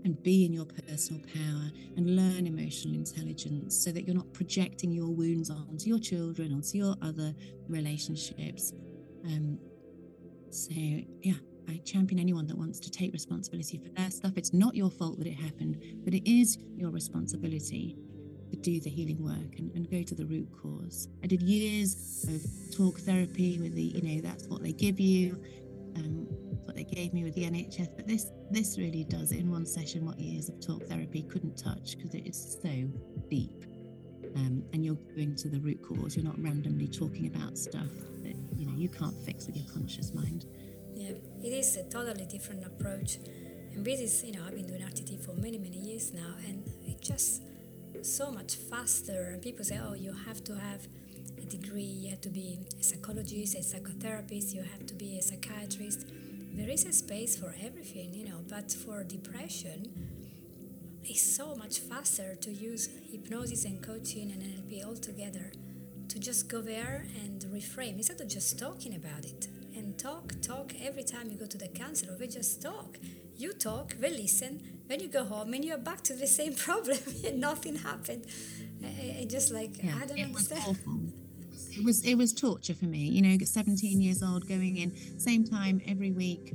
and 0.05 0.23
be 0.23 0.45
in 0.45 0.53
your 0.53 0.65
personal 0.65 1.21
power 1.35 1.71
and 1.97 2.17
learn 2.17 2.47
emotional 2.47 2.95
intelligence 2.95 3.77
so 3.77 3.91
that 3.91 4.07
you're 4.07 4.17
not 4.17 4.33
projecting 4.33 4.93
your 4.93 5.09
wounds 5.09 5.51
onto 5.51 5.89
your 5.89 5.99
children, 5.99 6.53
onto 6.53 6.79
your 6.79 6.95
other 7.03 7.35
relationships. 7.69 8.73
Um, 9.25 9.59
so, 10.51 10.71
yeah, 10.73 11.35
I 11.69 11.81
champion 11.85 12.21
anyone 12.21 12.47
that 12.47 12.57
wants 12.57 12.79
to 12.81 12.91
take 12.91 13.13
responsibility 13.13 13.79
for 13.79 13.89
their 13.91 14.11
stuff. 14.11 14.33
It's 14.37 14.55
not 14.55 14.77
your 14.77 14.91
fault 14.91 15.19
that 15.19 15.27
it 15.27 15.35
happened, 15.35 15.83
but 16.05 16.15
it 16.15 16.31
is 16.31 16.57
your 16.77 16.91
responsibility 16.91 17.97
to 18.51 18.57
do 18.57 18.81
the 18.81 18.91
healing 18.91 19.23
work 19.23 19.59
and, 19.59 19.71
and 19.75 19.91
go 19.91 20.03
to 20.03 20.15
the 20.15 20.25
root 20.27 20.49
cause. 20.63 21.09
I 21.23 21.27
did 21.27 21.43
years 21.43 22.27
of 22.29 22.77
talk 22.77 22.99
therapy 23.01 23.59
with 23.59 23.75
the, 23.75 23.83
you 23.83 24.03
know, 24.03 24.21
that's 24.21 24.47
what 24.47 24.63
they 24.63 24.73
give 24.73 25.01
you. 25.01 25.43
Um, 25.97 26.27
what 26.65 26.77
they 26.77 26.85
gave 26.85 27.15
me 27.15 27.25
with 27.25 27.35
the 27.35 27.45
NHS, 27.45 27.97
but 27.97 28.07
this 28.07 28.27
this 28.51 28.77
really 28.77 29.05
does 29.05 29.33
in 29.33 29.51
one 29.51 29.65
session 29.65 30.05
what 30.05 30.19
years 30.19 30.51
of 30.51 30.61
talk 30.61 30.85
therapy 30.87 31.23
couldn't 31.23 31.57
touch 31.57 31.97
because 31.97 32.15
it 32.15 32.27
is 32.27 32.59
so 32.61 32.69
deep. 33.31 33.65
Um, 34.35 34.63
and 34.75 34.85
you're 34.85 34.99
going 35.17 35.37
to 35.37 35.49
the 35.49 35.59
root 35.61 35.81
cause. 35.83 36.17
You're 36.17 36.25
not 36.25 36.39
randomly 36.43 36.89
talking 36.89 37.29
about 37.29 37.57
stuff 37.57 37.89
that 38.25 38.37
you 38.57 38.67
know 38.67 38.75
you 38.77 38.91
can't 38.91 39.17
fix 39.25 39.47
with 39.47 39.57
your 39.57 39.67
conscious 39.73 40.13
mind. 40.13 40.45
Yeah, 40.95 41.13
it 41.43 41.53
is 41.53 41.77
a 41.77 41.85
totally 41.85 42.27
different 42.27 42.67
approach. 42.67 43.19
And 43.77 43.85
this 43.85 44.01
is, 44.01 44.25
you 44.25 44.33
know, 44.33 44.41
I've 44.47 44.55
been 44.55 44.67
doing 44.67 44.81
RTT 44.81 45.23
for 45.23 45.35
many, 45.35 45.59
many 45.59 45.77
years 45.77 46.15
now, 46.15 46.35
and 46.47 46.65
it 46.87 46.99
just 47.03 47.43
so 48.03 48.31
much 48.31 48.57
faster. 48.57 49.31
And 49.33 49.43
people 49.43 49.65
say, 49.65 49.81
oh, 49.83 49.95
you 49.95 50.13
have 50.13 50.43
to 50.45 50.57
have 50.57 50.87
a 51.39 51.45
degree, 51.45 51.83
you 51.83 52.11
have 52.11 52.21
to 52.23 52.31
be 52.31 52.59
a 52.79 52.83
psychologist, 52.83 53.55
a 53.55 53.59
psychotherapist, 53.59 54.55
you 54.55 54.63
have 54.63 54.87
to 54.87 54.95
be 54.95 55.19
a 55.19 55.23
psychiatrist. 55.23 56.07
There 56.53 56.69
is 56.71 56.85
a 56.85 56.93
space 56.93 57.37
for 57.37 57.55
everything, 57.63 58.15
you 58.15 58.25
know, 58.29 58.41
but 58.49 58.73
for 58.73 59.05
depression, 59.05 59.93
it's 61.05 61.23
so 61.23 61.55
much 61.55 61.79
faster 61.79 62.35
to 62.35 62.51
use 62.51 62.89
hypnosis 63.11 63.65
and 63.65 63.83
coaching 63.83 64.33
and 64.33 64.43
NLP 64.43 64.87
all 64.87 64.97
together 64.97 65.53
to 66.09 66.19
just 66.19 66.49
go 66.49 66.61
there 66.61 67.07
and 67.23 67.43
reframe. 67.53 67.97
Instead 67.97 68.21
of 68.21 68.29
just 68.29 68.59
talking 68.59 68.95
about 68.95 69.25
it 69.25 69.49
and 69.77 69.99
talk 69.99 70.33
talk. 70.41 70.73
Every 70.81 71.03
time 71.03 71.31
you 71.31 71.37
go 71.37 71.47
to 71.47 71.59
the 71.59 71.69
counselor 71.69 72.17
we 72.19 72.27
just 72.27 72.63
talk. 72.63 72.99
You 73.37 73.53
talk 73.53 73.95
they 74.01 74.11
listen 74.11 74.76
when 74.87 75.01
you 75.01 75.09
go 75.09 75.25
home 75.25 75.53
and 75.55 75.65
you're 75.65 75.79
back 75.79 76.03
to 76.03 76.15
the 76.15 76.27
same 76.27 76.55
problem 76.67 76.99
and 77.25 77.41
nothing 77.41 77.77
happened 77.77 78.25
I, 78.85 79.19
I 79.21 79.27
just 79.29 79.51
like 79.53 79.83
Yeah, 79.83 79.97
i 80.03 80.07
don't 80.07 80.19
it 80.19 80.25
understand 80.27 80.63
was 80.67 80.79
awful. 80.79 81.01
It 81.79 81.85
was 81.85 82.05
it 82.05 82.15
was 82.15 82.33
torture 82.33 82.73
for 82.75 82.87
me. 82.87 83.01
You 83.17 83.21
know, 83.21 83.37
17 83.45 84.01
years 84.01 84.23
old, 84.23 84.49
going 84.49 84.79
in 84.79 84.91
same 85.21 85.45
time 85.45 85.81
every 85.87 86.11
week. 86.11 86.55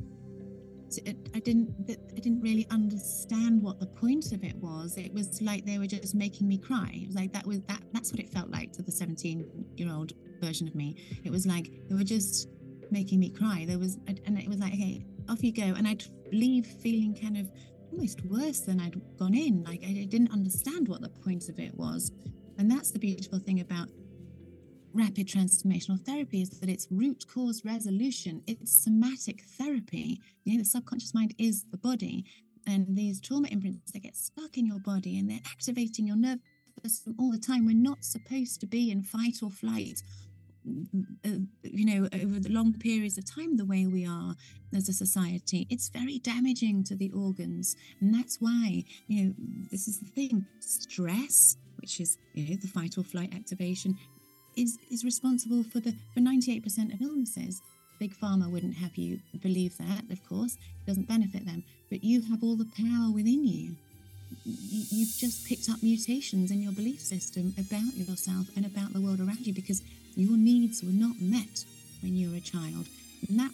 It- 1.05 1.29
I 1.35 1.39
didn't 1.39 1.69
I 1.89 2.19
didn't 2.19 2.41
really 2.41 2.67
understand 2.71 3.61
what 3.61 3.79
the 3.79 3.85
point 3.85 4.31
of 4.33 4.43
it 4.43 4.55
was. 4.55 4.97
It 4.97 5.13
was 5.13 5.41
like 5.41 5.65
they 5.65 5.77
were 5.77 5.85
just 5.87 6.15
making 6.15 6.47
me 6.47 6.57
cry. 6.57 6.89
It 7.03 7.07
was 7.07 7.15
like 7.15 7.31
that 7.33 7.45
was 7.45 7.59
that 7.67 7.81
that's 7.93 8.11
what 8.11 8.19
it 8.19 8.29
felt 8.29 8.49
like 8.49 8.73
to 8.73 8.81
the 8.81 8.91
17 8.91 9.45
year 9.77 9.91
old 9.93 10.11
version 10.41 10.67
of 10.67 10.73
me. 10.75 10.95
It 11.23 11.31
was 11.31 11.45
like 11.45 11.71
they 11.87 11.95
were 11.95 12.03
just 12.03 12.49
making 12.89 13.19
me 13.19 13.29
cry. 13.29 13.65
There 13.67 13.79
was 13.79 13.99
and 14.07 14.37
it 14.39 14.49
was 14.49 14.57
like 14.59 14.73
okay, 14.73 15.05
off 15.29 15.43
you 15.43 15.53
go, 15.53 15.63
and 15.77 15.87
I'd 15.87 16.03
leave 16.33 16.65
feeling 16.65 17.15
kind 17.15 17.37
of 17.37 17.49
almost 17.91 18.23
worse 18.25 18.61
than 18.61 18.79
I'd 18.79 18.99
gone 19.17 19.35
in. 19.35 19.63
Like 19.63 19.83
I 19.83 20.05
didn't 20.09 20.31
understand 20.31 20.87
what 20.87 21.01
the 21.01 21.09
point 21.09 21.49
of 21.49 21.59
it 21.59 21.75
was. 21.75 22.11
And 22.57 22.69
that's 22.69 22.91
the 22.91 22.99
beautiful 22.99 23.39
thing 23.39 23.59
about 23.59 23.89
rapid 24.93 25.27
transformational 25.27 26.03
therapy 26.05 26.41
is 26.41 26.49
that 26.59 26.69
it's 26.69 26.87
root 26.91 27.25
cause 27.27 27.63
resolution. 27.65 28.41
It's 28.47 28.83
somatic 28.83 29.41
therapy. 29.57 30.19
You 30.43 30.53
know, 30.53 30.59
the 30.59 30.65
subconscious 30.65 31.13
mind 31.13 31.33
is 31.37 31.65
the 31.71 31.77
body. 31.77 32.25
And 32.67 32.85
these 32.95 33.19
trauma 33.19 33.47
imprints 33.49 33.91
that 33.91 34.03
get 34.03 34.15
stuck 34.15 34.57
in 34.57 34.65
your 34.65 34.79
body 34.79 35.17
and 35.17 35.29
they're 35.29 35.39
activating 35.45 36.07
your 36.07 36.17
nervous 36.17 36.41
system 36.83 37.15
all 37.19 37.31
the 37.31 37.39
time. 37.39 37.65
We're 37.65 37.75
not 37.75 38.03
supposed 38.03 38.59
to 38.61 38.67
be 38.67 38.91
in 38.91 39.03
fight 39.03 39.37
or 39.41 39.49
flight 39.49 40.01
uh, 41.25 41.29
you 41.63 41.85
know, 41.85 42.07
over 42.13 42.39
the 42.39 42.49
long 42.49 42.73
periods 42.73 43.17
of 43.17 43.25
time, 43.25 43.57
the 43.57 43.65
way 43.65 43.87
we 43.87 44.05
are 44.05 44.35
as 44.75 44.87
a 44.89 44.93
society, 44.93 45.67
it's 45.69 45.89
very 45.89 46.19
damaging 46.19 46.83
to 46.85 46.95
the 46.95 47.11
organs. 47.11 47.75
And 47.99 48.13
that's 48.13 48.37
why, 48.39 48.83
you 49.07 49.23
know, 49.25 49.33
this 49.71 49.87
is 49.87 49.99
the 49.99 50.05
thing 50.05 50.45
stress, 50.59 51.57
which 51.79 51.99
is, 51.99 52.17
you 52.33 52.49
know, 52.49 52.55
the 52.61 52.67
fight 52.67 52.97
or 52.97 53.03
flight 53.03 53.33
activation, 53.33 53.97
is, 54.55 54.77
is 54.91 55.03
responsible 55.03 55.63
for 55.63 55.79
the 55.79 55.93
for 56.13 56.19
98% 56.19 56.93
of 56.93 57.01
illnesses. 57.01 57.61
Big 57.99 58.15
Pharma 58.17 58.49
wouldn't 58.49 58.75
have 58.77 58.95
you 58.97 59.19
believe 59.41 59.77
that, 59.77 60.03
of 60.11 60.27
course, 60.27 60.55
it 60.55 60.87
doesn't 60.87 61.07
benefit 61.07 61.45
them, 61.45 61.63
but 61.89 62.03
you 62.03 62.21
have 62.21 62.43
all 62.43 62.55
the 62.55 62.69
power 62.77 63.11
within 63.11 63.45
you. 63.47 63.75
You- 64.45 64.85
You've 64.89 65.15
just 65.17 65.45
picked 65.47 65.69
up 65.69 65.81
mutations 65.83 66.51
in 66.51 66.61
your 66.61 66.71
belief 66.71 66.99
system 66.99 67.53
about 67.57 67.95
yourself 67.95 68.47
and 68.55 68.65
about 68.65 68.93
the 68.93 69.01
world 69.01 69.19
around 69.19 69.45
you 69.45 69.53
because 69.53 69.81
your 70.15 70.37
needs 70.37 70.83
were 70.83 70.91
not 70.91 71.19
met 71.19 71.65
when 72.01 72.15
you 72.15 72.31
were 72.31 72.37
a 72.37 72.41
child. 72.41 72.87
And 73.27 73.39
that 73.39 73.51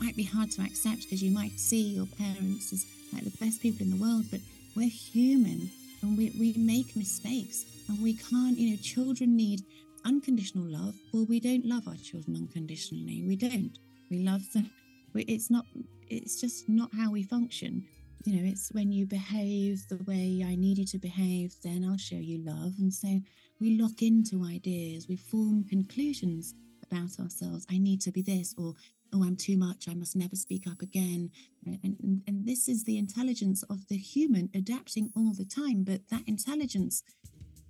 might 0.00 0.16
be 0.16 0.24
hard 0.24 0.50
to 0.52 0.62
accept 0.62 1.02
because 1.02 1.22
you 1.22 1.30
might 1.30 1.58
see 1.58 1.94
your 1.94 2.06
parents 2.06 2.72
as 2.72 2.86
like 3.12 3.24
the 3.24 3.44
best 3.44 3.60
people 3.60 3.82
in 3.86 3.90
the 3.90 4.02
world, 4.02 4.24
but 4.30 4.40
we're 4.74 4.88
human 4.88 5.70
and 6.02 6.18
we, 6.18 6.32
we 6.38 6.54
make 6.56 6.96
mistakes 6.96 7.64
and 7.88 8.02
we 8.02 8.14
can't, 8.14 8.58
you 8.58 8.70
know, 8.70 8.76
children 8.82 9.36
need 9.36 9.62
unconditional 10.04 10.64
love. 10.64 10.94
Well, 11.12 11.26
we 11.26 11.40
don't 11.40 11.64
love 11.64 11.86
our 11.88 11.96
children 11.96 12.36
unconditionally. 12.36 13.22
We 13.26 13.36
don't. 13.36 13.72
We 14.10 14.18
love 14.20 14.42
them. 14.52 14.70
It's 15.14 15.50
not, 15.50 15.64
it's 16.08 16.40
just 16.40 16.68
not 16.68 16.90
how 16.94 17.10
we 17.12 17.22
function. 17.22 17.84
You 18.24 18.36
know, 18.36 18.50
it's 18.50 18.70
when 18.72 18.90
you 18.90 19.06
behave 19.06 19.86
the 19.88 20.02
way 20.06 20.44
I 20.46 20.56
need 20.56 20.78
you 20.78 20.86
to 20.86 20.98
behave, 20.98 21.54
then 21.62 21.84
I'll 21.84 21.98
show 21.98 22.16
you 22.16 22.38
love. 22.44 22.72
And 22.78 22.92
so 22.92 23.20
we 23.64 23.78
lock 23.80 24.02
into 24.02 24.44
ideas, 24.44 25.08
we 25.08 25.16
form 25.16 25.64
conclusions 25.64 26.54
about 26.82 27.18
ourselves. 27.18 27.66
I 27.70 27.78
need 27.78 28.02
to 28.02 28.12
be 28.12 28.20
this, 28.20 28.54
or 28.58 28.74
oh, 29.14 29.24
I'm 29.24 29.36
too 29.36 29.56
much, 29.56 29.88
I 29.88 29.94
must 29.94 30.14
never 30.14 30.36
speak 30.36 30.66
up 30.70 30.82
again. 30.82 31.30
And, 31.64 31.78
and, 31.82 32.22
and 32.26 32.46
this 32.46 32.68
is 32.68 32.84
the 32.84 32.98
intelligence 32.98 33.62
of 33.70 33.88
the 33.88 33.96
human 33.96 34.50
adapting 34.54 35.10
all 35.16 35.32
the 35.32 35.46
time, 35.46 35.82
but 35.82 36.02
that 36.10 36.24
intelligence 36.26 37.02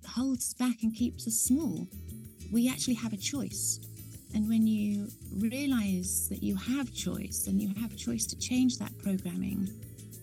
holds 0.05 0.47
us 0.47 0.53
back 0.53 0.83
and 0.83 0.93
keeps 0.93 1.27
us 1.27 1.35
small. 1.35 1.87
We 2.51 2.69
actually 2.69 2.95
have 2.95 3.13
a 3.13 3.17
choice. 3.17 3.79
And 4.33 4.49
when 4.49 4.67
you 4.67 5.07
realize 5.31 6.27
that 6.27 6.43
you 6.43 6.57
have 6.57 6.93
choice 6.93 7.47
and 7.47 7.61
you 7.61 7.73
have 7.79 7.95
choice 7.95 8.25
to 8.25 8.35
change 8.37 8.79
that 8.79 8.97
programming, 8.97 9.69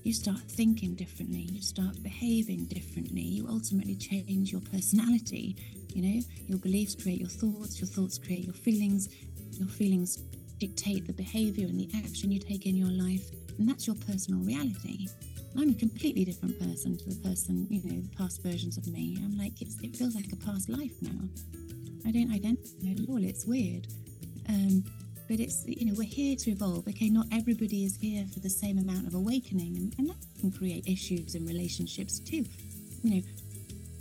you 0.03 0.13
start 0.13 0.41
thinking 0.49 0.95
differently, 0.95 1.47
you 1.51 1.63
start 1.63 2.03
behaving 2.03 2.65
differently, 2.67 3.23
you 3.23 3.47
ultimately 3.49 3.95
change 3.95 4.51
your 4.51 4.61
personality. 4.61 5.57
You 5.95 6.03
know, 6.03 6.21
your 6.47 6.59
beliefs 6.59 6.95
create 6.95 7.21
your 7.21 7.29
thoughts, 7.29 7.81
your 7.81 7.89
thoughts 7.89 8.19
create 8.19 8.45
your 8.45 8.55
feelings, 8.55 9.09
your 9.53 9.69
feelings 9.69 10.17
dictate 10.59 11.07
the 11.07 11.13
behavior 11.13 11.67
and 11.67 11.79
the 11.79 11.91
action 11.97 12.31
you 12.31 12.39
take 12.39 12.67
in 12.67 12.77
your 12.77 12.91
life, 12.91 13.31
and 13.59 13.69
that's 13.69 13.87
your 13.87 13.97
personal 13.97 14.41
reality. 14.41 15.09
I'm 15.59 15.71
a 15.71 15.75
completely 15.75 16.25
different 16.25 16.59
person 16.59 16.97
to 16.97 17.11
the 17.11 17.29
person, 17.29 17.67
you 17.69 17.83
know, 17.85 18.03
past 18.17 18.43
versions 18.43 18.79
of 18.79 18.87
me. 18.87 19.19
I'm 19.23 19.37
like, 19.37 19.61
it 19.61 19.97
feels 19.97 20.15
like 20.15 20.33
a 20.33 20.37
past 20.37 20.69
life 20.69 20.95
now. 21.03 21.29
I 22.07 22.11
don't 22.11 22.33
identify 22.33 22.91
at 22.91 23.09
all. 23.09 23.23
It's 23.23 23.45
weird. 23.45 23.87
Um, 24.49 24.85
but 25.29 25.41
it's, 25.41 25.65
you 25.67 25.87
know, 25.87 25.95
we're 25.97 26.09
here 26.09 26.37
to 26.37 26.51
evolve. 26.51 26.87
Okay, 26.89 27.09
not 27.09 27.27
everybody 27.33 27.85
is 27.85 27.97
here 27.97 28.27
for 28.33 28.41
the 28.41 28.51
same 28.51 28.79
amount 28.79 29.07
of 29.07 29.15
awakening, 29.15 29.77
and, 29.77 29.95
and 29.99 30.09
that 30.11 30.17
can 30.41 30.51
create 30.51 30.87
issues 30.87 31.35
in 31.35 31.47
relationships 31.47 32.19
too. 32.19 32.45
You 33.03 33.17
know, 33.17 33.23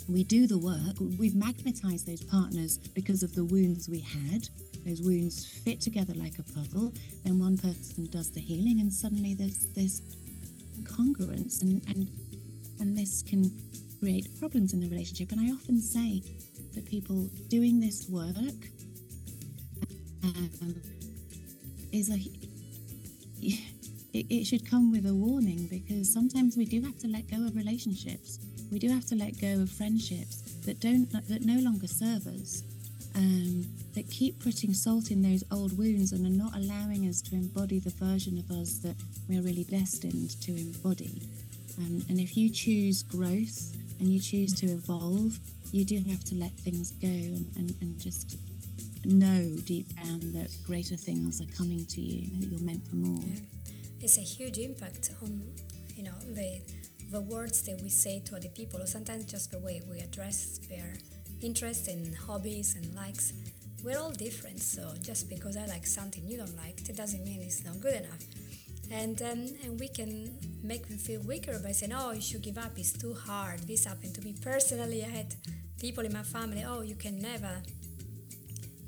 we 0.10 0.23
do 0.23 0.47
the 0.47 0.57
work, 0.57 0.95
we've 1.19 1.36
magnetized 1.36 2.07
those 2.07 2.23
partners 2.23 2.77
because 2.77 3.23
of 3.23 3.34
the 3.36 3.45
wounds 3.45 3.88
we 3.88 3.99
had. 3.99 4.49
Those 4.86 5.01
wounds 5.01 5.45
fit 5.45 5.79
together 5.79 6.13
like 6.15 6.39
a 6.39 6.43
puzzle. 6.43 6.91
Then 7.23 7.39
one 7.39 7.57
person 7.57 8.07
does 8.10 8.31
the 8.31 8.41
healing, 8.41 8.79
and 8.81 8.91
suddenly 8.91 9.36
there's 9.36 9.67
this 9.73 10.01
congruence, 10.84 11.62
and, 11.62 11.81
and 11.88 12.10
and 12.79 12.97
this 12.97 13.21
can 13.21 13.51
create 13.99 14.27
problems 14.39 14.73
in 14.73 14.79
the 14.79 14.89
relationship. 14.89 15.31
And 15.31 15.39
I 15.39 15.53
often 15.53 15.79
say 15.79 16.23
that 16.73 16.86
people 16.86 17.29
doing 17.47 17.79
this 17.79 18.10
work 18.10 18.55
um, 20.23 20.81
is 21.91 22.10
a 22.10 22.19
it, 24.13 24.25
it 24.30 24.45
should 24.45 24.69
come 24.69 24.91
with 24.91 25.06
a 25.06 25.13
warning 25.13 25.67
because 25.67 26.12
sometimes 26.12 26.58
we 26.58 26.65
do 26.65 26.82
have 26.82 26.97
to 26.99 27.08
let 27.08 27.30
go 27.30 27.38
of 27.45 27.56
relationships. 27.56 28.39
We 28.71 28.80
do 28.80 28.89
have 28.89 29.06
to 29.08 29.15
let 29.15 29.39
go 29.39 29.62
of 29.62 29.69
friendships 29.69 30.41
that 30.65 30.80
don't 30.80 31.12
that 31.27 31.45
no 31.45 31.60
longer 31.60 31.88
serve 31.88 32.27
us. 32.27 32.63
Um, 33.13 33.65
that 33.93 34.10
keep 34.10 34.41
putting 34.41 34.73
salt 34.73 35.12
in 35.12 35.21
those 35.21 35.43
old 35.51 35.77
wounds 35.77 36.13
and 36.13 36.25
are 36.25 36.30
not 36.30 36.56
allowing 36.56 37.10
us 37.10 37.21
to 37.23 37.36
embody 37.36 37.77
the 37.77 37.89
version 37.89 38.38
of 38.38 38.49
us 38.51 38.80
that 38.80 38.95
we're 39.27 39.41
really 39.41 39.65
destined 39.65 40.41
to 40.41 40.56
embody. 40.56 41.21
Um, 41.77 42.06
and 42.08 42.21
if 42.21 42.38
you 42.38 42.49
choose 42.49 43.04
growth 43.04 43.75
and 43.99 44.08
you 44.08 44.21
choose 44.21 44.54
to 44.62 44.67
evolve, 44.67 45.39
you 45.73 45.84
do 45.84 46.01
have 46.10 46.23
to 46.25 46.36
let 46.36 46.51
things 46.51 46.91
go 46.91 47.08
and, 47.08 47.45
and, 47.58 47.75
and 47.82 47.99
just 47.99 48.38
know 49.05 49.55
deep 49.65 49.87
down 49.95 50.19
that 50.33 50.49
greater 50.65 50.95
things 50.95 51.41
are 51.41 51.51
coming 51.57 51.85
to 51.85 52.01
you, 52.01 52.39
that 52.39 52.47
you're 52.51 52.61
meant 52.61 52.87
for 52.87 52.95
more. 52.95 53.23
it's 54.01 54.17
a 54.17 54.21
huge 54.21 54.57
impact 54.57 55.11
on 55.21 55.43
you 55.95 56.03
know 56.03 56.13
the 56.33 56.61
the 57.11 57.21
words 57.21 57.61
that 57.63 57.81
we 57.81 57.89
say 57.89 58.19
to 58.25 58.35
other 58.35 58.47
people 58.49 58.81
or 58.81 58.85
sometimes 58.87 59.25
just 59.25 59.51
the 59.51 59.59
way 59.59 59.81
we 59.89 59.99
address 59.99 60.59
their 60.69 60.93
interests 61.41 61.87
and 61.87 62.15
hobbies 62.15 62.75
and 62.75 62.95
likes. 62.95 63.33
We're 63.83 63.99
all 63.99 64.11
different 64.11 64.59
so 64.61 64.93
just 65.01 65.27
because 65.27 65.57
i 65.57 65.65
like 65.65 65.87
something 65.87 66.23
you 66.27 66.37
don't 66.37 66.55
like 66.55 66.87
it 66.87 66.95
doesn't 66.95 67.23
mean 67.25 67.41
it's 67.41 67.65
not 67.65 67.79
good 67.81 67.95
enough. 67.95 68.23
And 68.91 69.21
um, 69.21 69.41
and 69.63 69.79
we 69.79 69.87
can 69.87 70.37
make 70.63 70.87
them 70.87 70.97
feel 70.97 71.21
weaker 71.21 71.59
by 71.63 71.71
saying 71.71 71.93
oh 71.95 72.11
you 72.11 72.21
should 72.21 72.41
give 72.43 72.57
up. 72.57 72.73
It's 72.77 72.93
too 72.93 73.13
hard. 73.13 73.59
This 73.67 73.85
happened 73.85 74.15
to 74.15 74.21
me 74.21 74.35
personally. 74.41 75.03
I 75.03 75.09
had 75.09 75.35
people 75.79 76.05
in 76.05 76.13
my 76.13 76.23
family. 76.23 76.63
Oh 76.67 76.81
you 76.81 76.95
can 76.95 77.19
never 77.21 77.61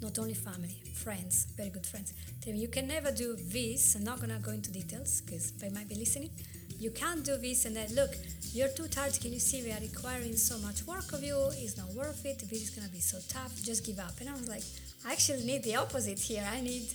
not 0.04 0.20
only 0.20 0.34
family, 0.34 0.76
friends, 0.94 1.48
very 1.56 1.70
good 1.70 1.86
friends. 1.86 2.14
Tell 2.42 2.54
me, 2.54 2.60
you 2.60 2.68
can 2.68 2.88
never 2.88 3.12
do 3.12 3.36
this. 3.36 3.96
I'm 3.96 4.04
not 4.04 4.20
gonna 4.20 4.40
go 4.40 4.52
into 4.52 4.72
details 4.72 5.22
because 5.22 5.52
they 5.54 5.70
might 5.70 5.88
be 5.88 5.96
listening. 5.96 6.30
You 6.78 6.92
can't 6.92 7.24
do 7.24 7.38
this 7.38 7.66
and 7.66 7.76
then 7.76 7.88
look, 7.96 8.12
you're 8.52 8.68
too 8.68 8.88
tired. 8.88 9.18
Can 9.20 9.32
you 9.32 9.40
see 9.40 9.64
we 9.64 9.72
are 9.72 9.80
requiring 9.80 10.36
so 10.36 10.58
much 10.60 10.86
work 10.86 11.14
of 11.14 11.24
you? 11.24 11.38
It's 11.54 11.78
not 11.78 11.90
worth 11.94 12.26
it. 12.26 12.40
This 12.40 12.64
is 12.64 12.70
gonna 12.70 12.90
be 12.90 13.00
so 13.00 13.20
tough. 13.30 13.54
Just 13.64 13.86
give 13.86 14.00
up. 14.00 14.20
And 14.20 14.30
I 14.30 14.34
was 14.34 14.50
like, 14.50 14.64
I 15.06 15.14
actually 15.14 15.46
need 15.46 15.64
the 15.64 15.78
opposite 15.78 16.20
here. 16.20 16.46
I 16.52 16.60
need 16.60 16.88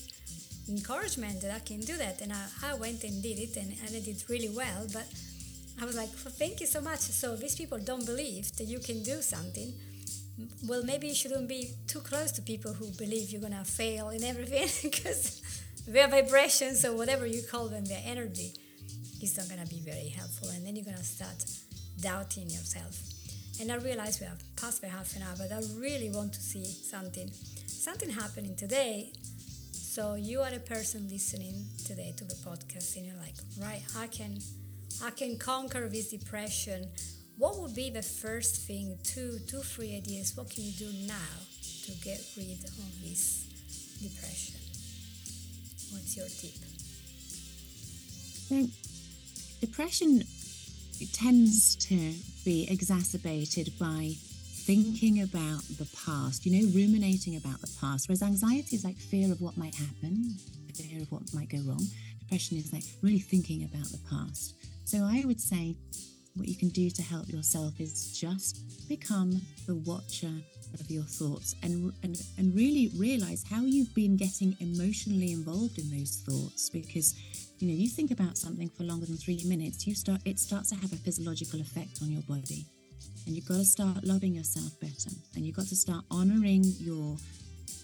encouragement 0.69 1.41
that 1.41 1.55
I 1.55 1.61
can 1.61 1.81
do 1.81 1.97
that. 1.97 2.21
And 2.21 2.33
I, 2.33 2.45
I 2.63 2.75
went 2.75 3.05
and 3.05 3.23
did 3.23 3.39
it 3.39 3.57
and, 3.57 3.73
and 3.87 3.97
I 3.97 4.01
did 4.01 4.23
really 4.29 4.51
well. 4.51 4.87
But 4.93 5.07
I 5.81 5.87
was 5.87 5.97
like, 5.97 6.11
well, 6.23 6.35
thank 6.37 6.61
you 6.61 6.67
so 6.67 6.83
much. 6.83 7.01
So 7.01 7.37
these 7.37 7.55
people 7.55 7.79
don't 7.79 8.05
believe 8.05 8.55
that 8.57 8.65
you 8.65 8.81
can 8.81 9.03
do 9.03 9.23
something 9.23 9.73
well, 10.67 10.83
maybe 10.85 11.09
you 11.09 11.15
shouldn't 11.15 11.49
be 11.49 11.71
too 11.87 12.01
close 12.01 12.31
to 12.33 12.43
people 12.43 12.73
who 12.73 12.91
believe 12.93 13.31
you're 13.31 13.41
gonna 13.41 13.65
fail 13.65 14.11
in 14.11 14.23
everything 14.23 14.69
because 14.91 15.43
their 15.87 16.09
vibrations 16.09 16.85
or 16.85 16.97
whatever 16.97 17.27
you 17.27 17.43
call 17.43 17.69
them, 17.69 17.85
their 17.85 18.03
energy 18.05 18.53
is 19.23 19.37
not 19.37 19.49
gonna 19.49 19.67
be 19.67 19.81
very 19.81 20.09
helpful. 20.09 20.49
And 20.51 20.65
then 20.67 20.77
you're 20.77 20.85
gonna 20.85 21.03
start 21.03 21.45
doubting 22.01 22.45
yourself. 22.45 23.01
And 23.61 23.73
I 23.73 23.77
realize 23.77 24.21
we 24.21 24.27
have 24.27 24.43
passed 24.57 24.83
by 24.83 24.89
half 24.89 25.17
an 25.17 25.23
hour, 25.23 25.35
but 25.37 25.51
I 25.51 25.61
really 25.77 26.11
want 26.11 26.33
to 26.35 26.41
see 26.41 26.65
something, 26.65 27.29
something 27.67 28.11
happening 28.11 28.55
today. 28.55 29.13
So 29.73 30.15
you 30.15 30.41
are 30.43 30.53
a 30.55 30.61
person 30.61 31.09
listening 31.11 31.67
today 31.85 32.15
to 32.19 32.25
the 32.25 32.37
podcast, 32.37 32.97
and 32.97 33.07
you're 33.07 33.17
like, 33.17 33.35
right, 33.61 33.83
I 33.97 34.07
can, 34.07 34.39
I 35.03 35.11
can 35.11 35.37
conquer 35.39 35.89
this 35.89 36.11
depression. 36.11 36.89
What 37.39 37.61
would 37.61 37.75
be 37.75 37.89
the 37.89 38.03
first 38.03 38.67
thing? 38.67 38.99
Two, 39.05 39.39
two, 39.47 39.61
three 39.61 39.97
ideas. 39.97 40.37
What 40.37 40.51
can 40.51 40.65
you 40.65 40.73
do 40.73 40.91
now 41.07 41.15
to 41.85 41.93
get 42.03 42.21
rid 42.37 42.65
of 42.65 43.03
this 43.03 43.47
depression? 44.03 44.57
What's 45.93 46.17
your 46.17 46.27
tip? 46.27 46.59
So, 48.49 48.67
depression 49.61 50.25
tends 51.13 51.77
to 51.77 52.13
be 52.45 52.67
exacerbated 52.69 53.73
by 53.79 54.15
thinking 54.67 55.23
about 55.23 55.63
the 55.79 55.89
past, 56.05 56.45
you 56.45 56.61
know, 56.61 56.69
ruminating 56.75 57.37
about 57.37 57.61
the 57.61 57.71
past. 57.81 58.09
Whereas 58.09 58.23
anxiety 58.23 58.75
is 58.75 58.85
like 58.85 58.97
fear 58.97 59.31
of 59.31 59.41
what 59.41 59.57
might 59.57 59.77
happen, 59.77 60.35
fear 60.75 61.03
of 61.03 61.13
what 61.13 61.23
might 61.33 61.51
go 61.51 61.59
wrong. 61.59 61.87
Depression 62.19 62.57
is 62.59 62.73
like 62.73 62.85
really 63.01 63.21
thinking 63.21 63.63
about 63.63 63.87
the 63.87 64.01
past. 64.11 64.55
So 64.85 64.99
I 65.05 65.23
would 65.25 65.41
say 65.41 65.77
what 66.39 66.49
you 66.49 66.57
can 66.57 66.69
do 66.69 66.89
to 66.91 67.03
help 67.03 67.29
yourself 67.29 67.79
is 67.81 68.19
just 68.19 68.89
become 68.89 69.41
the 69.67 69.75
watcher 69.75 70.33
of 70.75 70.91
your 70.91 71.03
thoughts 71.03 71.55
and, 71.63 71.93
and 72.03 72.21
and 72.37 72.55
really 72.55 72.91
realize 72.97 73.45
how 73.49 73.63
you've 73.63 73.95
been 73.95 74.17
getting 74.17 74.57
emotionally 74.61 75.33
involved 75.33 75.79
in 75.79 75.91
those 75.91 76.23
thoughts. 76.27 76.71
Because 76.71 77.15
you 77.59 77.69
know 77.69 77.75
you 77.75 77.89
think 77.89 78.11
about 78.11 78.39
something 78.39 78.69
for 78.69 78.85
longer 78.85 79.07
than 79.07 79.17
three 79.17 79.43
minutes 79.45 79.87
you 79.87 79.95
start 79.95 80.21
it 80.25 80.39
starts 80.39 80.71
to 80.71 80.77
have 80.77 80.93
a 80.93 80.97
physiological 80.97 81.61
effect 81.61 82.01
on 82.03 82.11
your 82.11 82.23
body. 82.23 82.67
And 83.27 83.37
you've 83.37 83.49
got 83.49 83.57
to 83.57 83.65
start 83.65 84.05
loving 84.05 84.35
yourself 84.35 84.79
better. 84.81 85.11
And 85.37 85.45
you've 85.45 85.57
got 85.57 85.67
to 85.67 85.77
start 85.77 86.05
honoring 86.11 86.65
your 86.79 87.17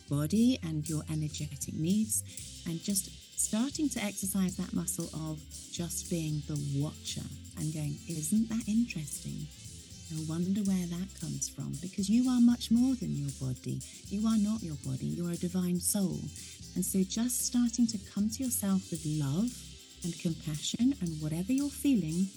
body 0.08 0.58
and 0.62 0.88
your 0.88 1.02
energetic 1.10 1.74
needs 1.74 2.22
and 2.66 2.82
just 2.82 3.10
starting 3.38 3.88
to 3.90 4.02
exercise 4.02 4.56
that 4.56 4.72
muscle 4.72 5.10
of 5.28 5.38
just 5.70 6.08
being 6.08 6.42
the 6.48 6.58
watcher 6.80 7.20
and 7.58 7.72
going 7.72 7.96
isn't 8.08 8.48
that 8.48 8.64
interesting 8.68 9.46
I 10.12 10.22
wonder 10.28 10.60
where 10.60 10.86
that 10.86 11.08
comes 11.18 11.48
from 11.48 11.72
because 11.80 12.10
you 12.10 12.28
are 12.28 12.40
much 12.40 12.70
more 12.70 12.94
than 12.94 13.16
your 13.16 13.30
body. 13.40 13.80
You 14.08 14.28
are 14.28 14.36
not 14.36 14.62
your 14.62 14.76
body, 14.84 15.06
you're 15.06 15.32
a 15.32 15.36
divine 15.36 15.80
soul. 15.80 16.20
And 16.74 16.84
so 16.84 17.02
just 17.02 17.46
starting 17.46 17.86
to 17.88 17.98
come 18.12 18.28
to 18.28 18.44
yourself 18.44 18.90
with 18.90 19.04
love 19.06 19.50
and 20.04 20.18
compassion 20.20 20.94
and 21.00 21.20
whatever 21.22 21.52
you're 21.52 21.70
feeling, 21.70 22.28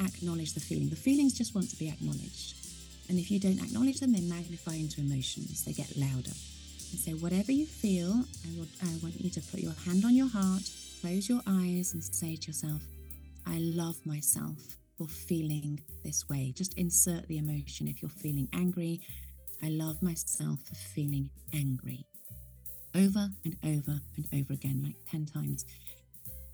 acknowledge 0.00 0.54
the 0.54 0.60
feeling. 0.60 0.88
The 0.90 0.96
feelings 0.96 1.38
just 1.38 1.54
want 1.54 1.70
to 1.70 1.76
be 1.76 1.88
acknowledged. 1.88 2.54
And 3.08 3.18
if 3.18 3.30
you 3.30 3.38
don't 3.38 3.62
acknowledge 3.62 4.00
them, 4.00 4.12
they 4.12 4.20
magnify 4.20 4.74
into 4.74 5.00
emotions, 5.00 5.64
they 5.64 5.72
get 5.72 5.96
louder. 5.96 6.34
And 6.90 6.98
so, 6.98 7.12
whatever 7.12 7.52
you 7.52 7.66
feel, 7.66 8.12
I, 8.12 8.58
would, 8.58 8.68
I 8.82 8.92
want 9.02 9.20
you 9.20 9.30
to 9.30 9.40
put 9.40 9.60
your 9.60 9.74
hand 9.86 10.04
on 10.04 10.14
your 10.14 10.28
heart, 10.28 10.68
close 11.00 11.28
your 11.28 11.40
eyes, 11.46 11.94
and 11.94 12.02
say 12.02 12.36
to 12.36 12.46
yourself, 12.48 12.82
I 13.48 13.58
love 13.58 13.96
myself 14.04 14.76
for 14.96 15.08
feeling 15.08 15.80
this 16.04 16.28
way. 16.28 16.52
Just 16.54 16.74
insert 16.74 17.26
the 17.28 17.38
emotion. 17.38 17.88
If 17.88 18.02
you're 18.02 18.10
feeling 18.10 18.48
angry, 18.52 19.00
I 19.62 19.70
love 19.70 20.02
myself 20.02 20.60
for 20.68 20.74
feeling 20.74 21.30
angry. 21.54 22.04
Over 22.94 23.28
and 23.44 23.56
over 23.64 24.00
and 24.16 24.26
over 24.34 24.52
again, 24.52 24.82
like 24.84 24.96
10 25.10 25.26
times. 25.26 25.64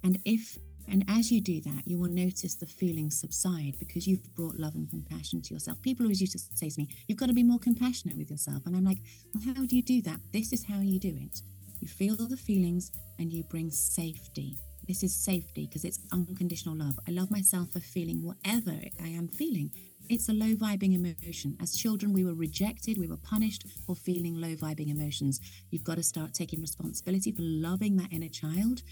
And 0.03 0.19
if 0.25 0.57
and 0.87 1.03
as 1.09 1.33
you 1.33 1.41
do 1.41 1.63
that, 1.63 1.83
you 1.87 1.99
will 1.99 2.11
notice 2.11 2.55
the 2.55 2.67
feelings 2.67 3.19
subside 3.19 3.75
because 3.79 4.07
you've 4.07 4.35
brought 4.37 4.59
love 4.59 4.75
and 4.75 4.89
compassion 4.91 5.41
to 5.41 5.55
yourself. 5.55 5.81
People 5.81 6.05
always 6.05 6.21
used 6.21 6.35
to 6.35 6.57
say 6.57 6.69
to 6.69 6.81
me, 6.81 6.89
You've 7.09 7.19
got 7.19 7.27
to 7.27 7.33
be 7.33 7.43
more 7.43 7.59
compassionate 7.59 8.17
with 8.17 8.31
yourself. 8.31 8.67
And 8.67 8.77
I'm 8.77 8.85
like, 8.85 8.99
Well, 9.35 9.55
how 9.55 9.65
do 9.65 9.75
you 9.75 9.83
do 9.83 10.03
that? 10.03 10.21
This 10.33 10.53
is 10.53 10.65
how 10.65 10.81
you 10.81 11.01
do 11.01 11.09
it. 11.17 11.41
You 11.81 11.89
feel 11.89 12.17
the 12.17 12.37
feelings 12.37 12.93
and 13.19 13.33
you 13.33 13.45
bring 13.45 13.71
safety 13.71 14.59
this 14.87 15.03
is 15.03 15.15
safety 15.15 15.67
because 15.67 15.85
it's 15.85 16.01
unconditional 16.13 16.77
love. 16.77 16.99
I 17.09 17.13
love 17.13 17.31
myself 17.31 17.73
for 17.73 17.81
feeling 17.81 18.23
whatever 18.23 18.77
I 19.03 19.09
am 19.09 19.29
feeling. 19.29 19.71
It's 20.09 20.29
a 20.29 20.33
low 20.33 20.55
vibing 20.55 20.95
emotion. 20.95 21.57
As 21.63 21.77
children, 21.77 22.13
we 22.13 22.25
were 22.25 22.35
rejected, 22.35 22.99
we 22.99 23.09
were 23.09 23.17
punished 23.17 23.65
for 23.87 23.97
feeling 23.97 24.35
low 24.35 24.55
vibing 24.55 24.91
emotions. 24.91 25.41
You've 25.71 25.85
got 25.85 25.97
to 25.97 26.03
start 26.03 26.35
taking 26.35 26.61
responsibility 26.61 27.33
for 27.33 27.43
loving 27.43 27.97
that 27.97 28.13
inner 28.13 28.29
child 28.29 28.83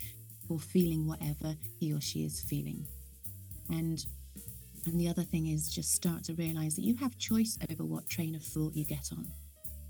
for 0.49 0.59
feeling 0.59 1.07
whatever 1.07 1.55
he 1.79 1.93
or 1.93 2.01
she 2.01 2.25
is 2.25 2.41
feeling. 2.41 2.87
And 3.71 4.05
and 4.87 4.99
the 4.99 5.09
other 5.09 5.23
thing 5.23 5.47
is 5.47 5.73
just 5.73 5.93
start 5.93 6.25
to 6.25 6.35
realize 6.35 6.75
that 6.75 6.83
you 6.83 6.97
have 6.97 7.17
choice 7.17 7.57
over 7.71 7.85
what 7.85 8.09
train 8.09 8.35
of 8.35 8.43
thought 8.43 8.75
you 8.75 8.85
get 8.85 9.11
on. 9.13 9.27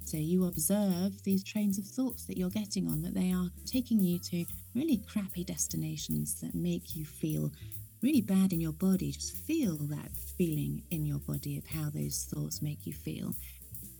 So 0.05 0.19
you 0.19 0.47
observe 0.47 1.23
these 1.23 1.43
trains 1.43 1.79
of 1.79 1.87
thoughts 1.87 2.27
that 2.27 2.37
you're 2.37 2.51
getting 2.51 2.89
on, 2.89 3.01
that 3.03 3.15
they 3.15 3.33
are 3.33 3.49
taking 3.65 4.01
you 4.01 4.19
to 4.19 4.45
really 4.75 5.03
crappy 5.09 5.45
destinations 5.45 6.41
that 6.41 6.55
make 6.55 6.95
you 6.97 7.05
feel 7.05 7.53
really 8.03 8.21
bad 8.21 8.53
in 8.53 8.61
your 8.61 8.73
body. 8.73 9.13
Just 9.13 9.37
feel 9.37 9.77
that 9.77 10.11
feeling 10.37 10.83
in 10.91 11.05
your 11.05 11.19
body 11.21 11.57
of 11.57 11.67
how 11.67 11.91
those 11.91 12.29
thoughts 12.33 12.63
make 12.63 12.87
you 12.87 12.93
feel. 12.93 13.35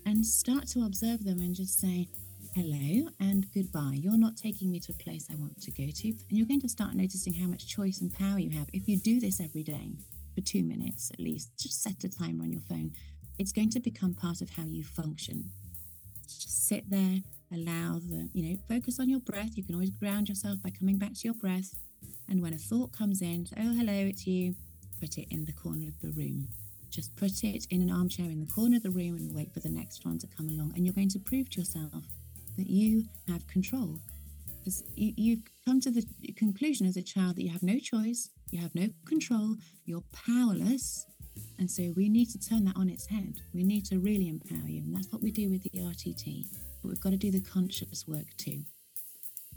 And 0.05 0.25
start 0.25 0.67
to 0.69 0.85
observe 0.85 1.23
them 1.23 1.39
and 1.39 1.55
just 1.55 1.79
say, 1.79 2.07
hello 2.55 3.09
and 3.19 3.45
goodbye. 3.53 3.97
You're 3.99 4.17
not 4.17 4.37
taking 4.37 4.69
me 4.69 4.79
to 4.81 4.91
a 4.91 5.03
place 5.03 5.27
I 5.31 5.35
want 5.35 5.61
to 5.61 5.71
go 5.71 5.89
to. 5.89 6.07
And 6.07 6.17
you're 6.29 6.47
going 6.47 6.61
to 6.61 6.69
start 6.69 6.93
noticing 6.93 7.33
how 7.33 7.47
much 7.47 7.67
choice 7.67 8.01
and 8.01 8.13
power 8.13 8.37
you 8.37 8.51
have. 8.57 8.67
If 8.73 8.87
you 8.87 8.97
do 8.97 9.19
this 9.19 9.39
every 9.39 9.63
day 9.63 9.91
for 10.35 10.41
two 10.41 10.63
minutes 10.63 11.09
at 11.11 11.19
least, 11.19 11.49
just 11.59 11.81
set 11.81 12.03
a 12.03 12.09
timer 12.09 12.43
on 12.43 12.51
your 12.51 12.61
phone, 12.61 12.91
it's 13.39 13.51
going 13.51 13.69
to 13.71 13.79
become 13.79 14.13
part 14.13 14.41
of 14.41 14.49
how 14.51 14.63
you 14.65 14.83
function. 14.83 15.49
Just 16.27 16.67
sit 16.67 16.89
there, 16.89 17.19
allow 17.53 17.99
the, 17.99 18.29
you 18.33 18.49
know, 18.49 18.57
focus 18.67 18.99
on 18.99 19.09
your 19.09 19.19
breath. 19.19 19.55
You 19.55 19.63
can 19.63 19.75
always 19.75 19.91
ground 19.91 20.29
yourself 20.29 20.61
by 20.63 20.71
coming 20.71 20.97
back 20.97 21.13
to 21.13 21.21
your 21.23 21.33
breath. 21.33 21.75
And 22.29 22.41
when 22.41 22.53
a 22.53 22.57
thought 22.57 22.91
comes 22.91 23.21
in, 23.21 23.45
say, 23.45 23.55
oh, 23.59 23.73
hello, 23.73 23.93
it's 23.93 24.25
you, 24.25 24.55
put 24.99 25.17
it 25.17 25.27
in 25.29 25.45
the 25.45 25.53
corner 25.53 25.87
of 25.87 25.99
the 26.01 26.09
room. 26.11 26.47
Just 26.89 27.15
put 27.15 27.43
it 27.43 27.65
in 27.69 27.81
an 27.81 27.91
armchair 27.91 28.25
in 28.25 28.39
the 28.39 28.51
corner 28.51 28.77
of 28.77 28.83
the 28.83 28.89
room 28.89 29.15
and 29.15 29.33
wait 29.33 29.53
for 29.53 29.59
the 29.59 29.69
next 29.69 30.05
one 30.05 30.19
to 30.19 30.27
come 30.37 30.49
along. 30.49 30.73
And 30.75 30.85
you're 30.85 30.93
going 30.93 31.09
to 31.09 31.19
prove 31.19 31.49
to 31.51 31.59
yourself 31.59 32.03
that 32.57 32.69
you 32.69 33.05
have 33.27 33.47
control. 33.47 33.99
Because 34.59 34.83
you, 34.95 35.13
you've 35.17 35.43
come 35.65 35.81
to 35.81 35.91
the 35.91 36.05
conclusion 36.37 36.87
as 36.87 36.97
a 36.97 37.01
child 37.01 37.35
that 37.35 37.43
you 37.43 37.51
have 37.51 37.63
no 37.63 37.79
choice, 37.79 38.29
you 38.51 38.61
have 38.61 38.73
no 38.75 38.87
control, 39.05 39.55
you're 39.85 40.03
powerless, 40.13 41.05
and 41.57 41.69
so 41.69 41.93
we 41.95 42.09
need 42.09 42.29
to 42.31 42.39
turn 42.39 42.65
that 42.65 42.75
on 42.75 42.89
its 42.89 43.07
head. 43.07 43.41
We 43.53 43.63
need 43.63 43.85
to 43.85 43.99
really 43.99 44.29
empower 44.29 44.67
you. 44.67 44.81
And 44.81 44.95
that's 44.95 45.11
what 45.11 45.21
we 45.21 45.31
do 45.31 45.49
with 45.49 45.63
the 45.63 45.69
RTT. 45.79 46.45
But 46.83 46.89
we've 46.89 47.01
got 47.01 47.11
to 47.11 47.17
do 47.17 47.31
the 47.31 47.41
conscious 47.41 48.05
work 48.07 48.27
too. 48.37 48.63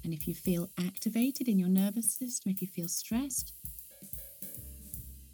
And 0.05 0.15
if 0.15 0.27
you 0.29 0.35
feel 0.35 0.71
activated 0.79 1.49
in 1.49 1.59
your 1.59 1.69
nervous 1.69 2.15
system, 2.15 2.53
if 2.53 2.63
you 2.63 2.69
feel 2.69 2.89
stressed, 2.89 3.53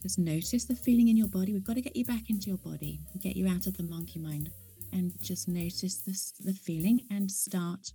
just 0.02 0.18
notice 0.18 0.64
the 0.64 0.74
feeling 0.74 1.08
in 1.08 1.16
your 1.16 1.28
body. 1.28 1.52
We've 1.52 1.62
got 1.62 1.74
to 1.74 1.82
get 1.82 1.94
you 1.94 2.04
back 2.04 2.30
into 2.30 2.48
your 2.48 2.58
body, 2.58 2.98
get 3.20 3.36
you 3.36 3.46
out 3.46 3.66
of 3.66 3.76
the 3.76 3.82
monkey 3.82 4.18
mind, 4.18 4.50
and 4.92 5.12
just 5.22 5.46
notice 5.46 5.98
the 6.40 6.54
feeling 6.54 7.02
and 7.10 7.30
start 7.30 7.92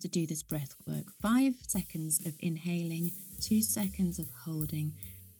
to 0.00 0.08
do 0.08 0.26
this 0.26 0.42
breath 0.42 0.74
work. 0.86 1.04
Five 1.22 1.54
seconds 1.66 2.20
of 2.26 2.34
inhaling, 2.40 3.12
two 3.40 3.62
seconds 3.62 4.18
of 4.18 4.26
holding, 4.44 4.92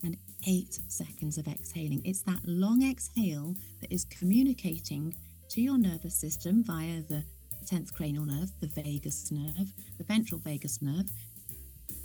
and 0.04 0.16
eight 0.48 0.78
seconds 0.88 1.38
of 1.38 1.48
exhaling. 1.48 2.02
It's 2.04 2.22
that 2.22 2.40
long 2.44 2.88
exhale 2.88 3.54
that 3.80 3.92
is 3.92 4.04
communicating 4.04 5.14
to 5.50 5.60
your 5.60 5.78
nervous 5.78 6.16
system 6.16 6.64
via 6.64 7.02
the 7.02 7.24
10th 7.62 7.92
cranial 7.94 8.24
nerve, 8.24 8.50
the 8.60 8.66
vagus 8.66 9.30
nerve, 9.30 9.72
the 9.98 10.04
ventral 10.04 10.40
vagus 10.40 10.80
nerve. 10.82 11.10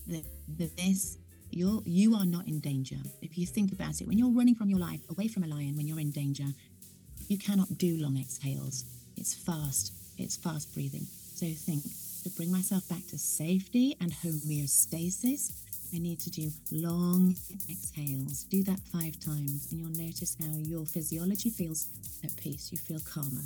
The, 0.05 0.23
the, 0.57 0.69
this 0.77 1.17
you're 1.51 1.81
you 1.85 2.15
are 2.15 2.25
not 2.25 2.47
in 2.47 2.59
danger. 2.59 2.97
If 3.21 3.37
you 3.37 3.45
think 3.45 3.71
about 3.71 4.01
it, 4.01 4.07
when 4.07 4.17
you're 4.17 4.31
running 4.31 4.55
from 4.55 4.69
your 4.69 4.79
life 4.79 5.01
away 5.09 5.27
from 5.27 5.43
a 5.43 5.47
lion, 5.47 5.75
when 5.75 5.87
you're 5.87 5.99
in 5.99 6.11
danger, 6.11 6.45
you 7.27 7.37
cannot 7.37 7.77
do 7.77 7.97
long 7.97 8.17
exhales. 8.17 8.85
It's 9.15 9.33
fast. 9.33 9.93
It's 10.17 10.35
fast 10.37 10.73
breathing. 10.73 11.05
So 11.35 11.45
think 11.47 11.83
to 12.23 12.29
bring 12.31 12.51
myself 12.51 12.87
back 12.89 13.05
to 13.07 13.17
safety 13.17 13.95
and 14.01 14.11
homeostasis 14.11 15.51
I 15.93 15.99
need 15.99 16.19
to 16.21 16.29
do 16.29 16.51
long 16.71 17.35
exhales. 17.69 18.43
Do 18.43 18.61
that 18.63 18.79
five 18.91 19.19
times, 19.19 19.71
and 19.71 19.79
you'll 19.79 20.05
notice 20.05 20.35
how 20.39 20.57
your 20.57 20.85
physiology 20.85 21.49
feels 21.49 21.87
at 22.23 22.35
peace. 22.35 22.71
You 22.71 22.77
feel 22.77 22.99
calmer. 22.99 23.43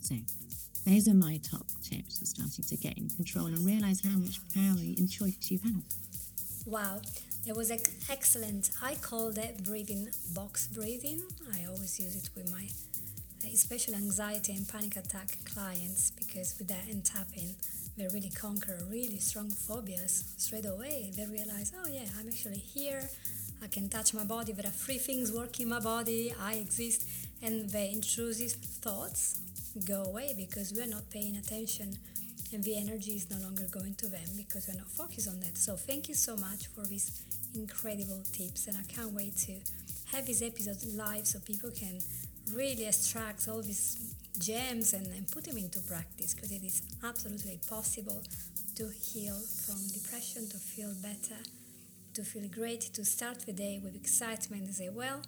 So, 0.00 0.14
those 0.86 1.08
are 1.08 1.14
my 1.14 1.38
top 1.38 1.66
tips 1.82 2.18
for 2.18 2.26
starting 2.26 2.64
to 2.64 2.76
get 2.76 2.98
in 2.98 3.08
control 3.10 3.46
and 3.46 3.58
realize 3.64 4.02
how 4.04 4.18
much 4.18 4.40
power 4.54 4.78
and 4.78 5.10
choice 5.10 5.36
you 5.50 5.58
have. 5.64 5.82
Wow, 6.66 7.00
that 7.46 7.56
was 7.56 7.70
excellent. 8.10 8.70
I 8.82 8.94
call 8.96 9.32
that 9.32 9.64
breathing 9.64 10.08
box 10.34 10.68
breathing. 10.68 11.22
I 11.54 11.66
always 11.66 11.98
use 11.98 12.16
it 12.16 12.30
with 12.34 12.50
my 12.50 12.68
especially 13.52 13.94
anxiety 13.94 14.52
and 14.54 14.68
panic 14.68 14.96
attack 14.96 15.36
clients 15.44 16.12
because 16.12 16.54
with 16.58 16.68
that 16.68 16.84
and 16.88 17.04
tapping 17.04 17.56
they 17.96 18.08
really 18.08 18.30
conquer 18.30 18.78
really 18.90 19.18
strong 19.18 19.50
phobias 19.50 20.24
straight 20.38 20.64
away. 20.64 21.10
They 21.14 21.26
realize, 21.26 21.72
oh 21.76 21.88
yeah, 21.88 22.04
I'm 22.18 22.26
actually 22.26 22.58
here. 22.58 23.10
I 23.62 23.66
can 23.66 23.88
touch 23.88 24.14
my 24.14 24.24
body. 24.24 24.52
There 24.52 24.66
are 24.66 24.70
three 24.70 24.98
things 24.98 25.30
working 25.30 25.68
my 25.68 25.78
body. 25.78 26.34
I 26.40 26.54
exist, 26.54 27.06
and 27.42 27.68
the 27.68 27.90
intrusive 27.90 28.52
thoughts 28.52 29.41
go 29.86 30.04
away 30.04 30.34
because 30.36 30.72
we're 30.74 30.86
not 30.86 31.10
paying 31.10 31.36
attention, 31.36 31.98
and 32.52 32.62
the 32.64 32.76
energy 32.76 33.12
is 33.12 33.30
no 33.30 33.38
longer 33.38 33.66
going 33.70 33.94
to 33.94 34.08
them 34.08 34.28
because 34.36 34.68
we're 34.68 34.78
not 34.78 34.90
focused 34.90 35.28
on 35.28 35.40
that. 35.40 35.56
So 35.56 35.76
thank 35.76 36.08
you 36.08 36.14
so 36.14 36.36
much 36.36 36.66
for 36.68 36.84
these 36.86 37.22
incredible 37.54 38.22
tips, 38.32 38.66
and 38.66 38.76
I 38.76 38.84
can't 38.92 39.12
wait 39.12 39.36
to 39.48 39.54
have 40.12 40.26
this 40.26 40.42
episode 40.42 40.76
live 40.94 41.26
so 41.26 41.38
people 41.40 41.70
can 41.70 41.98
really 42.52 42.86
extract 42.86 43.48
all 43.48 43.62
these 43.62 44.14
gems 44.38 44.92
and, 44.92 45.06
and 45.06 45.30
put 45.30 45.44
them 45.44 45.56
into 45.56 45.80
practice 45.80 46.34
because 46.34 46.50
it 46.50 46.62
is 46.62 46.82
absolutely 47.04 47.58
possible 47.68 48.22
to 48.74 48.88
heal 48.88 49.38
from 49.66 49.76
depression, 49.92 50.48
to 50.48 50.56
feel 50.56 50.92
better, 51.02 51.40
to 52.14 52.22
feel 52.22 52.48
great, 52.48 52.80
to 52.80 53.04
start 53.04 53.40
the 53.46 53.52
day 53.52 53.80
with 53.82 53.94
excitement 53.94 54.64
and 54.64 54.74
say, 54.74 54.88
well, 54.88 55.22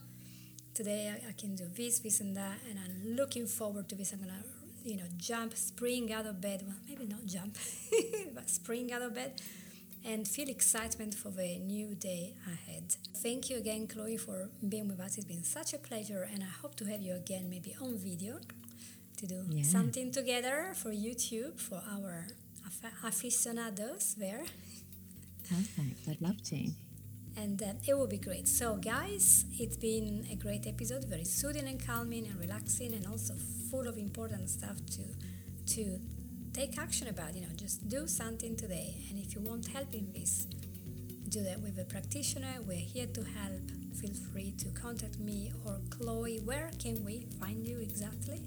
today 0.74 1.12
I, 1.14 1.30
I 1.30 1.32
can 1.32 1.54
do 1.54 1.64
this, 1.74 2.00
this, 2.00 2.20
and 2.20 2.36
that, 2.36 2.58
and 2.68 2.78
I'm 2.78 3.16
looking 3.16 3.46
forward 3.46 3.88
to 3.88 3.94
this. 3.94 4.12
I'm 4.12 4.20
gonna, 4.20 4.44
you 4.84 4.96
know, 4.96 5.08
jump, 5.16 5.56
spring 5.56 6.12
out 6.12 6.26
of 6.26 6.40
bed. 6.40 6.62
Well, 6.66 6.76
maybe 6.88 7.06
not 7.06 7.24
jump, 7.26 7.56
but 8.34 8.50
spring 8.50 8.92
out 8.92 9.02
of 9.02 9.14
bed 9.14 9.40
and 10.04 10.28
feel 10.28 10.48
excitement 10.48 11.14
for 11.14 11.30
the 11.30 11.58
new 11.58 11.94
day 11.94 12.34
ahead. 12.46 12.96
Thank 13.16 13.48
you 13.48 13.56
again, 13.56 13.86
Chloe, 13.86 14.18
for 14.18 14.50
being 14.68 14.88
with 14.88 15.00
us. 15.00 15.16
It's 15.16 15.26
been 15.26 15.44
such 15.44 15.72
a 15.72 15.78
pleasure, 15.78 16.28
and 16.30 16.42
I 16.42 16.52
hope 16.60 16.74
to 16.76 16.84
have 16.84 17.00
you 17.00 17.14
again, 17.14 17.48
maybe 17.48 17.74
on 17.80 17.96
video, 17.96 18.38
to 19.16 19.26
do 19.26 19.44
yeah. 19.48 19.62
something 19.62 20.12
together 20.12 20.72
for 20.74 20.90
YouTube 20.90 21.58
for 21.58 21.80
our 21.90 22.26
aficionados 23.02 24.14
there. 24.14 24.44
Perfect. 25.48 26.08
I'd 26.08 26.20
love 26.20 26.42
to. 26.50 26.83
And 27.36 27.62
uh, 27.62 27.72
it 27.86 27.94
will 27.94 28.06
be 28.06 28.18
great. 28.18 28.46
So, 28.46 28.76
guys, 28.76 29.44
it's 29.58 29.76
been 29.76 30.26
a 30.30 30.36
great 30.36 30.66
episode, 30.66 31.04
very 31.04 31.24
soothing 31.24 31.66
and 31.66 31.84
calming 31.84 32.26
and 32.26 32.38
relaxing, 32.38 32.94
and 32.94 33.06
also 33.06 33.34
full 33.70 33.88
of 33.88 33.98
important 33.98 34.48
stuff 34.50 34.76
to 34.92 35.02
to 35.74 35.98
take 36.52 36.78
action 36.78 37.08
about. 37.08 37.34
You 37.34 37.42
know, 37.42 37.54
just 37.56 37.88
do 37.88 38.06
something 38.06 38.56
today. 38.56 39.04
And 39.10 39.18
if 39.18 39.34
you 39.34 39.40
want 39.40 39.66
help 39.66 39.92
in 39.94 40.12
this, 40.12 40.46
do 41.28 41.42
that 41.42 41.60
with 41.60 41.78
a 41.78 41.84
practitioner. 41.84 42.54
We're 42.66 42.76
here 42.76 43.06
to 43.06 43.24
help. 43.24 43.62
Feel 44.00 44.14
free 44.32 44.52
to 44.58 44.68
contact 44.70 45.18
me 45.18 45.52
or 45.64 45.80
Chloe. 45.90 46.38
Where 46.38 46.70
can 46.78 47.04
we 47.04 47.26
find 47.40 47.66
you 47.66 47.78
exactly? 47.78 48.42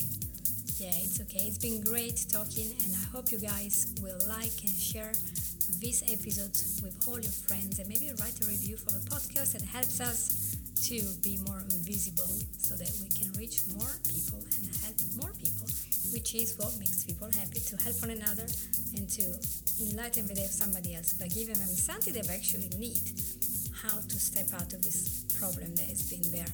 Yeah, 0.78 0.94
it's 1.02 1.20
okay. 1.22 1.48
It's 1.50 1.58
been 1.58 1.82
great 1.82 2.28
talking, 2.32 2.76
and 2.86 2.94
I 2.94 3.06
hope 3.10 3.32
you 3.32 3.40
guys 3.40 3.88
will 4.04 4.20
like 4.30 4.62
and 4.62 4.70
share 4.70 5.14
this 5.82 6.04
episode 6.14 6.54
with 6.86 6.94
all 7.10 7.20
your 7.20 7.32
friends, 7.34 7.80
and 7.80 7.90
maybe 7.90 8.12
write 8.22 8.40
a 8.40 8.46
review 8.46 8.78
for 8.78 8.92
the 8.92 9.00
podcast. 9.10 9.56
It 9.56 9.64
helps 9.64 10.00
us 10.00 10.58
to 10.86 11.02
be 11.22 11.38
more 11.46 11.62
visible 11.84 12.30
so 12.58 12.74
that 12.76 12.90
we 13.02 13.10
can 13.10 13.32
reach 13.34 13.62
more 13.76 13.92
people 14.08 14.40
and 14.40 14.76
help 14.86 14.99
which 16.14 16.36
is 16.36 16.58
what 16.58 16.74
makes 16.80 17.04
people 17.04 17.28
happy 17.32 17.60
to 17.60 17.76
help 17.84 17.96
one 18.02 18.12
another 18.12 18.46
and 18.96 19.10
to 19.10 19.24
enlighten 19.82 20.28
the 20.28 20.34
day 20.34 20.46
of 20.46 20.52
somebody 20.52 20.96
else 20.96 21.14
by 21.14 21.28
giving 21.28 21.56
them 21.56 21.68
something 21.68 22.14
they 22.14 22.22
actually 22.34 22.70
need. 22.78 23.00
How 23.74 23.98
to 23.98 24.18
step 24.20 24.48
out 24.54 24.74
of 24.74 24.82
this 24.84 25.26
problem 25.40 25.74
that 25.76 25.88
has 25.88 26.10
been 26.10 26.26
there 26.32 26.52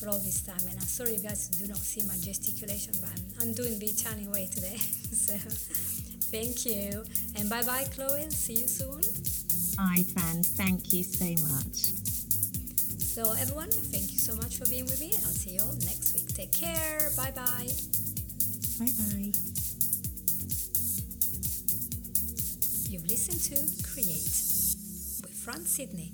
for 0.00 0.08
all 0.08 0.18
this 0.18 0.42
time. 0.42 0.60
And 0.68 0.74
I'm 0.74 0.86
sorry 0.86 1.14
you 1.16 1.22
guys 1.22 1.48
do 1.48 1.66
not 1.68 1.78
see 1.78 2.02
my 2.06 2.16
gesticulation, 2.18 2.92
but 3.00 3.10
I'm, 3.10 3.48
I'm 3.48 3.54
doing 3.54 3.78
the 3.78 3.86
Italian 3.86 4.30
way 4.30 4.46
today. 4.46 4.76
so 4.78 5.34
thank 6.34 6.66
you. 6.66 7.04
And 7.36 7.48
bye 7.48 7.62
bye, 7.62 7.86
Chloe. 7.94 8.28
See 8.30 8.54
you 8.54 8.68
soon. 8.68 9.02
Bye, 9.76 10.04
friends. 10.12 10.48
Thank 10.50 10.92
you 10.92 11.02
so 11.02 11.26
much. 11.48 11.94
So, 13.14 13.30
everyone, 13.30 13.70
thank 13.70 14.10
you 14.10 14.18
so 14.18 14.34
much 14.34 14.56
for 14.56 14.68
being 14.68 14.86
with 14.86 15.00
me, 15.00 15.12
and 15.14 15.24
I'll 15.24 15.30
see 15.30 15.50
you 15.50 15.60
all 15.62 15.72
next 15.86 16.14
week. 16.14 16.34
Take 16.34 16.52
care. 16.52 17.10
Bye 17.16 17.30
bye. 17.30 17.93
Bye 18.78 18.86
bye. 18.86 19.32
You've 22.90 23.06
listened 23.06 23.40
to 23.42 23.84
Create 23.88 24.24
with 25.22 25.30
Franz 25.32 25.68
Sidney. 25.70 26.12